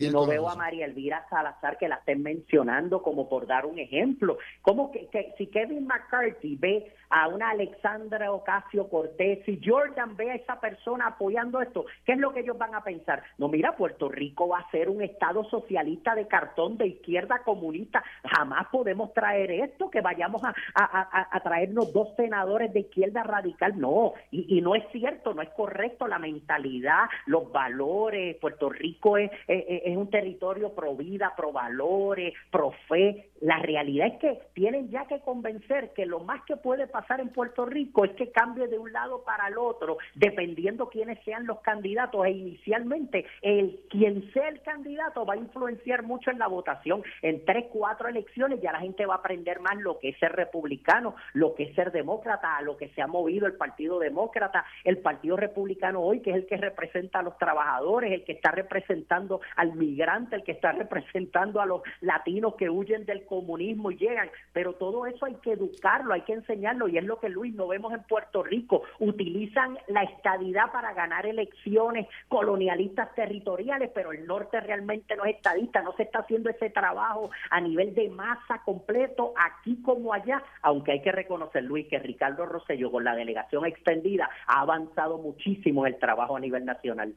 Y 0.00 0.08
no 0.08 0.26
veo 0.26 0.48
a 0.48 0.56
María 0.56 0.86
Elvira 0.86 1.26
Salazar 1.28 1.76
que 1.76 1.86
la 1.86 1.96
estén 1.96 2.22
mencionando 2.22 3.02
como 3.02 3.28
por 3.28 3.46
dar 3.46 3.66
un 3.66 3.78
ejemplo. 3.78 4.38
¿Cómo 4.62 4.90
que, 4.90 5.08
si 5.36 5.46
Kevin 5.48 5.86
McCarthy 5.86 6.56
ve 6.56 6.92
a 7.10 7.28
una 7.28 7.50
Alexandra 7.50 8.32
Ocasio 8.32 8.88
Cortés, 8.88 9.44
si 9.44 9.60
Jordan 9.64 10.16
ve 10.16 10.30
a 10.30 10.34
esa 10.36 10.60
persona 10.60 11.08
apoyando 11.08 11.60
esto, 11.60 11.84
¿qué 12.04 12.12
es 12.12 12.18
lo 12.18 12.32
que 12.32 12.40
ellos 12.40 12.56
van 12.56 12.74
a 12.74 12.84
pensar? 12.84 13.22
No, 13.36 13.48
mira, 13.48 13.76
Puerto 13.76 14.08
Rico 14.08 14.48
va 14.48 14.60
a 14.60 14.70
ser 14.70 14.88
un 14.88 15.02
Estado 15.02 15.44
socialista 15.44 16.14
de 16.14 16.28
cartón, 16.28 16.78
de 16.78 16.86
izquierda 16.86 17.42
comunista. 17.44 18.02
Jamás 18.24 18.68
podemos 18.70 19.12
traer 19.12 19.50
esto, 19.50 19.90
que 19.90 20.00
vayamos 20.00 20.42
a, 20.44 20.54
a, 20.74 21.40
traernos 21.40 21.92
dos 21.92 22.14
senadores 22.16 22.72
de 22.72 22.80
izquierda 22.80 23.24
radical. 23.24 23.78
No, 23.78 24.12
y, 24.30 24.56
y, 24.56 24.60
no 24.60 24.74
es 24.74 24.84
cierto, 24.92 25.34
no 25.34 25.42
es 25.42 25.50
correcto 25.50 26.06
la 26.06 26.18
mentalidad, 26.18 27.06
los 27.26 27.50
valores. 27.50 28.36
Puerto 28.36 28.68
Rico 28.68 29.16
es, 29.16 29.30
es 29.48 29.64
es 29.84 29.96
un 29.96 30.10
territorio 30.10 30.74
pro 30.74 30.94
vida, 30.94 31.32
pro 31.36 31.52
valores, 31.52 32.34
pro 32.50 32.72
fe. 32.88 33.30
La 33.40 33.58
realidad 33.58 34.08
es 34.08 34.18
que 34.18 34.38
tienen 34.54 34.90
ya 34.90 35.06
que 35.06 35.20
convencer 35.20 35.92
que 35.94 36.06
lo 36.06 36.20
más 36.20 36.42
que 36.44 36.56
puede 36.56 36.86
pasar 36.86 36.99
en 37.18 37.30
Puerto 37.30 37.66
Rico 37.66 38.04
es 38.04 38.12
que 38.12 38.30
cambie 38.30 38.68
de 38.68 38.78
un 38.78 38.92
lado 38.92 39.22
para 39.24 39.48
el 39.48 39.58
otro, 39.58 39.98
dependiendo 40.14 40.88
quiénes 40.88 41.22
sean 41.24 41.46
los 41.46 41.60
candidatos. 41.60 42.26
E 42.26 42.30
inicialmente, 42.30 43.26
el 43.42 43.80
quien 43.90 44.30
sea 44.32 44.48
el 44.48 44.60
candidato 44.62 45.26
va 45.26 45.34
a 45.34 45.38
influenciar 45.38 46.02
mucho 46.02 46.30
en 46.30 46.38
la 46.38 46.46
votación. 46.46 47.02
En 47.22 47.44
tres, 47.44 47.66
cuatro 47.72 48.08
elecciones 48.08 48.60
ya 48.60 48.72
la 48.72 48.80
gente 48.80 49.06
va 49.06 49.14
a 49.14 49.18
aprender 49.18 49.60
más 49.60 49.76
lo 49.78 49.98
que 49.98 50.10
es 50.10 50.18
ser 50.18 50.32
republicano, 50.32 51.14
lo 51.34 51.54
que 51.54 51.64
es 51.64 51.74
ser 51.74 51.92
demócrata, 51.92 52.56
a 52.56 52.62
lo 52.62 52.76
que 52.76 52.88
se 52.90 53.02
ha 53.02 53.06
movido 53.06 53.46
el 53.46 53.54
Partido 53.54 53.98
Demócrata, 53.98 54.64
el 54.84 54.98
Partido 54.98 55.36
Republicano 55.36 56.00
hoy, 56.00 56.20
que 56.20 56.30
es 56.30 56.36
el 56.36 56.46
que 56.46 56.56
representa 56.56 57.20
a 57.20 57.22
los 57.22 57.36
trabajadores, 57.38 58.12
el 58.12 58.24
que 58.24 58.32
está 58.32 58.50
representando 58.50 59.40
al 59.56 59.74
migrante, 59.74 60.36
el 60.36 60.44
que 60.44 60.52
está 60.52 60.72
representando 60.72 61.60
a 61.60 61.66
los 61.66 61.82
latinos 62.00 62.54
que 62.54 62.70
huyen 62.70 63.04
del 63.06 63.24
comunismo 63.24 63.90
y 63.90 63.96
llegan, 63.96 64.30
pero 64.52 64.74
todo 64.74 65.06
eso 65.06 65.26
hay 65.26 65.34
que 65.36 65.52
educarlo, 65.52 66.14
hay 66.14 66.22
que 66.22 66.32
enseñarlo 66.32 66.88
y 66.90 66.98
es 66.98 67.04
lo 67.04 67.18
que 67.18 67.28
Luis 67.28 67.54
no 67.54 67.68
vemos 67.68 67.92
en 67.92 68.02
Puerto 68.02 68.42
Rico, 68.42 68.82
utilizan 68.98 69.78
la 69.88 70.02
estadidad 70.02 70.72
para 70.72 70.92
ganar 70.92 71.26
elecciones 71.26 72.06
colonialistas 72.28 73.14
territoriales, 73.14 73.90
pero 73.94 74.12
el 74.12 74.26
norte 74.26 74.60
realmente 74.60 75.16
no 75.16 75.24
es 75.24 75.36
estadista, 75.36 75.82
no 75.82 75.94
se 75.96 76.04
está 76.04 76.20
haciendo 76.20 76.50
ese 76.50 76.70
trabajo 76.70 77.30
a 77.50 77.60
nivel 77.60 77.94
de 77.94 78.08
masa 78.10 78.62
completo 78.64 79.32
aquí 79.36 79.80
como 79.82 80.12
allá, 80.12 80.42
aunque 80.62 80.92
hay 80.92 81.02
que 81.02 81.12
reconocer 81.12 81.64
Luis 81.64 81.86
que 81.88 81.98
Ricardo 81.98 82.46
Rosselló 82.46 82.90
con 82.90 83.04
la 83.04 83.14
delegación 83.14 83.64
extendida 83.66 84.28
ha 84.46 84.60
avanzado 84.60 85.18
muchísimo 85.18 85.86
en 85.86 85.94
el 85.94 86.00
trabajo 86.00 86.36
a 86.36 86.40
nivel 86.40 86.64
nacional. 86.64 87.14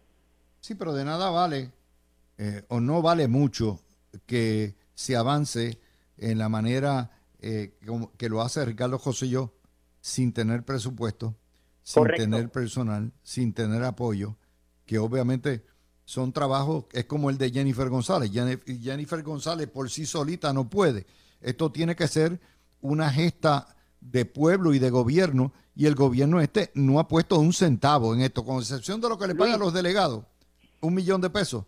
Sí, 0.60 0.76
pero 0.76 0.94
de 0.94 1.04
nada 1.04 1.30
vale 1.30 1.72
eh, 2.38 2.64
o 2.70 2.80
no 2.80 3.02
vale 3.02 3.28
mucho 3.28 3.80
que 4.26 4.76
se 4.94 5.16
avance 5.16 5.80
en 6.18 6.38
la 6.38 6.50
manera 6.50 7.12
eh, 7.42 7.74
que 8.18 8.30
lo 8.30 8.42
hace 8.42 8.64
Ricardo 8.66 8.98
José 8.98 9.30
sin 10.04 10.34
tener 10.34 10.66
presupuesto, 10.66 11.34
sin 11.82 12.04
tener 12.04 12.52
personal, 12.52 13.14
sin 13.24 13.54
tener 13.54 13.84
apoyo, 13.84 14.36
que 14.86 15.00
obviamente 15.00 15.66
son 16.04 16.34
trabajos, 16.34 16.88
es 16.92 17.06
como 17.06 17.30
el 17.30 17.38
de 17.38 17.50
Jennifer 17.52 17.88
González. 17.88 18.30
Jennifer 18.30 19.24
González 19.24 19.70
por 19.70 19.90
sí 19.90 20.06
solita 20.06 20.52
no 20.52 20.70
puede. 20.70 21.08
Esto 21.40 21.72
tiene 21.72 21.96
que 21.96 22.10
ser 22.10 22.42
una 22.82 23.10
gesta 23.10 23.78
de 24.02 24.26
pueblo 24.26 24.74
y 24.74 24.80
de 24.80 24.90
gobierno, 24.90 25.54
y 25.74 25.86
el 25.86 25.96
gobierno 25.96 26.42
este 26.42 26.70
no 26.76 27.00
ha 27.00 27.08
puesto 27.08 27.40
un 27.40 27.54
centavo 27.54 28.14
en 28.14 28.20
esto, 28.20 28.44
con 28.44 28.58
excepción 28.60 29.00
de 29.00 29.08
lo 29.08 29.18
que 29.18 29.28
le 29.28 29.36
pagan 29.36 29.62
los 29.62 29.74
delegados, 29.74 30.26
un 30.82 30.94
millón 30.96 31.22
de 31.22 31.30
pesos. 31.30 31.64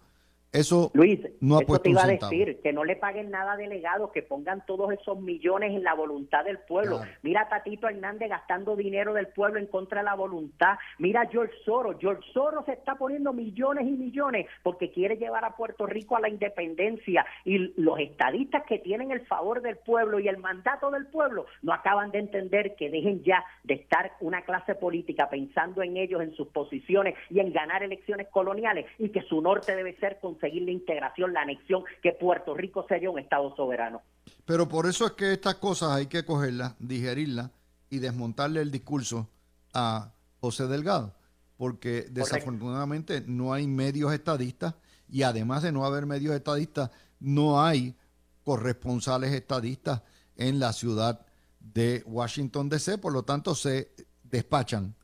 Eso 0.55 0.89
Luis, 0.93 1.19
no 1.41 1.57
ha 1.57 1.63
eso 1.63 1.79
te 1.79 1.89
iba 1.89 2.03
a 2.03 2.07
decir, 2.07 2.61
que 2.61 2.71
no 2.71 2.85
le 2.85 2.95
paguen 2.95 3.29
nada 3.29 3.53
a 3.53 3.57
delegados, 3.57 4.11
que 4.11 4.23
pongan 4.23 4.65
todos 4.65 4.91
esos 4.93 5.19
millones 5.19 5.71
en 5.71 5.83
la 5.83 5.93
voluntad 5.93 6.45
del 6.45 6.59
pueblo. 6.59 7.01
Mira 7.23 7.41
a 7.41 7.49
Tatito 7.49 7.89
Hernández 7.89 8.29
gastando 8.29 8.75
dinero 8.75 9.13
del 9.13 9.27
pueblo 9.27 9.59
en 9.59 9.67
contra 9.67 9.99
de 9.99 10.05
la 10.05 10.15
voluntad. 10.15 10.77
Mira 10.97 11.21
a 11.21 11.27
George 11.27 11.53
Soros. 11.65 11.97
George 11.99 12.23
Soros 12.33 12.65
se 12.65 12.73
está 12.73 12.95
poniendo 12.95 13.33
millones 13.33 13.85
y 13.85 13.91
millones 13.91 14.47
porque 14.63 14.91
quiere 14.91 15.17
llevar 15.17 15.43
a 15.43 15.55
Puerto 15.55 15.85
Rico 15.85 16.15
a 16.15 16.21
la 16.21 16.29
independencia. 16.29 17.25
Y 17.43 17.73
los 17.81 17.99
estadistas 17.99 18.63
que 18.67 18.79
tienen 18.79 19.11
el 19.11 19.25
favor 19.27 19.61
del 19.61 19.77
pueblo 19.77 20.19
y 20.19 20.27
el 20.29 20.37
mandato 20.37 20.89
del 20.89 21.07
pueblo 21.07 21.47
no 21.63 21.73
acaban 21.73 22.11
de 22.11 22.19
entender 22.19 22.75
que 22.75 22.89
dejen 22.89 23.23
ya 23.23 23.43
de 23.63 23.73
estar 23.73 24.13
una 24.21 24.43
clase 24.43 24.75
política 24.75 25.29
pensando 25.29 25.83
en 25.83 25.97
ellos, 25.97 26.21
en 26.21 26.33
sus 26.35 26.47
posiciones 26.47 27.15
y 27.29 27.39
en 27.39 27.51
ganar 27.51 27.83
elecciones 27.83 28.27
coloniales 28.29 28.85
y 28.97 29.09
que 29.09 29.21
su 29.23 29.41
norte 29.41 29.75
debe 29.75 29.95
ser 29.97 30.19
con 30.19 30.39
seguir 30.45 30.63
la 30.63 30.71
integración, 30.71 31.33
la 31.33 31.41
anexión, 31.41 31.83
que 32.03 32.11
Puerto 32.11 32.53
Rico 32.53 32.85
sería 32.87 33.09
un 33.09 33.19
Estado 33.19 33.55
soberano. 33.55 34.01
Pero 34.45 34.67
por 34.67 34.85
eso 34.85 35.05
es 35.07 35.13
que 35.13 35.33
estas 35.33 35.55
cosas 35.55 35.91
hay 35.91 36.05
que 36.05 36.23
cogerlas, 36.23 36.75
digerirlas 36.79 37.49
y 37.89 37.99
desmontarle 37.99 38.61
el 38.61 38.69
discurso 38.69 39.27
a 39.73 40.11
José 40.39 40.67
Delgado, 40.67 41.15
porque 41.57 42.05
desafortunadamente 42.11 43.23
no 43.25 43.53
hay 43.53 43.67
medios 43.67 44.13
estadistas 44.13 44.75
y 45.09 45.23
además 45.23 45.63
de 45.63 45.71
no 45.71 45.85
haber 45.85 46.05
medios 46.05 46.35
estadistas, 46.35 46.91
no 47.19 47.63
hay 47.63 47.95
corresponsales 48.43 49.31
estadistas 49.31 50.03
en 50.37 50.59
la 50.59 50.73
ciudad 50.73 51.25
de 51.59 52.03
Washington 52.05 52.69
DC, 52.69 52.99
por 52.99 53.13
lo 53.13 53.23
tanto 53.23 53.55
se 53.55 53.91
despachan 54.23 54.95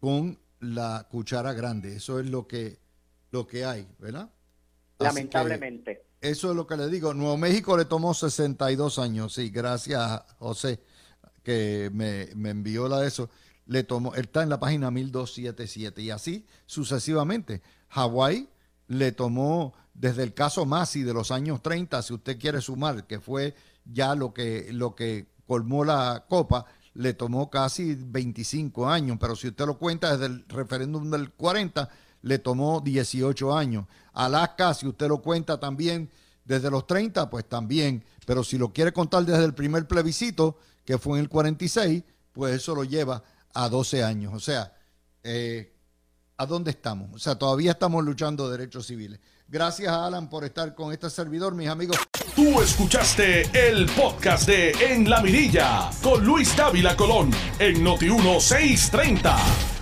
con 0.00 0.38
la 0.60 1.06
cuchara 1.10 1.52
grande. 1.52 1.96
Eso 1.96 2.18
es 2.18 2.30
lo 2.30 2.46
que, 2.46 2.78
lo 3.30 3.46
que 3.46 3.64
hay, 3.64 3.86
¿verdad? 3.98 4.30
Lamentablemente. 4.98 6.04
Eso 6.20 6.50
es 6.50 6.56
lo 6.56 6.66
que 6.66 6.76
le 6.76 6.88
digo. 6.88 7.14
Nuevo 7.14 7.36
México 7.36 7.76
le 7.76 7.84
tomó 7.84 8.14
62 8.14 8.98
años, 8.98 9.34
sí, 9.34 9.50
gracias 9.50 10.00
a 10.00 10.26
José 10.38 10.80
que 11.42 11.90
me, 11.92 12.28
me 12.34 12.50
envió 12.50 12.88
la 12.88 13.00
de 13.00 13.08
eso. 13.08 13.30
Le 13.66 13.84
tomó, 13.84 14.14
él 14.14 14.22
está 14.22 14.42
en 14.42 14.48
la 14.48 14.58
página 14.58 14.90
1277 14.90 16.02
y 16.02 16.10
así 16.10 16.46
sucesivamente. 16.66 17.62
Hawái 17.88 18.48
le 18.88 19.12
tomó 19.12 19.74
desde 19.94 20.22
el 20.22 20.34
caso 20.34 20.66
Masi 20.66 21.02
de 21.02 21.14
los 21.14 21.30
años 21.30 21.62
30, 21.62 22.02
si 22.02 22.14
usted 22.14 22.38
quiere 22.38 22.60
sumar, 22.60 23.06
que 23.06 23.20
fue 23.20 23.54
ya 23.84 24.14
lo 24.14 24.34
que, 24.34 24.68
lo 24.72 24.94
que 24.94 25.26
colmó 25.46 25.84
la 25.84 26.26
copa, 26.28 26.66
le 26.94 27.14
tomó 27.14 27.50
casi 27.50 27.94
25 27.94 28.88
años, 28.88 29.18
pero 29.20 29.36
si 29.36 29.48
usted 29.48 29.66
lo 29.66 29.78
cuenta 29.78 30.12
desde 30.12 30.26
el 30.26 30.44
referéndum 30.48 31.10
del 31.10 31.30
40, 31.32 31.88
le 32.22 32.38
tomó 32.38 32.80
18 32.80 33.56
años. 33.56 33.86
Alaska, 34.12 34.74
si 34.74 34.86
usted 34.86 35.08
lo 35.08 35.22
cuenta 35.22 35.58
también 35.60 36.10
desde 36.44 36.70
los 36.70 36.86
30, 36.86 37.28
pues 37.28 37.48
también, 37.48 38.04
pero 38.24 38.42
si 38.44 38.58
lo 38.58 38.72
quiere 38.72 38.92
contar 38.92 39.24
desde 39.24 39.44
el 39.44 39.54
primer 39.54 39.86
plebiscito, 39.86 40.58
que 40.84 40.98
fue 40.98 41.18
en 41.18 41.24
el 41.24 41.28
46, 41.28 42.02
pues 42.32 42.54
eso 42.54 42.74
lo 42.74 42.84
lleva 42.84 43.22
a 43.52 43.68
12 43.68 44.04
años. 44.04 44.32
O 44.34 44.40
sea, 44.40 44.72
eh, 45.22 45.74
¿a 46.36 46.46
dónde 46.46 46.70
estamos? 46.70 47.10
O 47.14 47.18
sea, 47.18 47.36
todavía 47.36 47.72
estamos 47.72 48.04
luchando 48.04 48.48
derechos 48.48 48.86
civiles. 48.86 49.20
Gracias 49.48 49.92
a 49.92 50.06
Alan 50.06 50.28
por 50.28 50.44
estar 50.44 50.74
con 50.74 50.92
este 50.92 51.08
servidor, 51.08 51.54
mis 51.54 51.68
amigos. 51.68 51.96
Tú 52.34 52.60
escuchaste 52.60 53.42
el 53.68 53.86
podcast 53.86 54.46
de 54.46 54.72
En 54.72 55.08
la 55.08 55.22
Mirilla 55.22 55.90
con 56.02 56.24
Luis 56.24 56.56
Dávila 56.56 56.96
Colón 56.96 57.30
en 57.58 57.82
Noti 57.82 58.06
1630. 58.06 59.75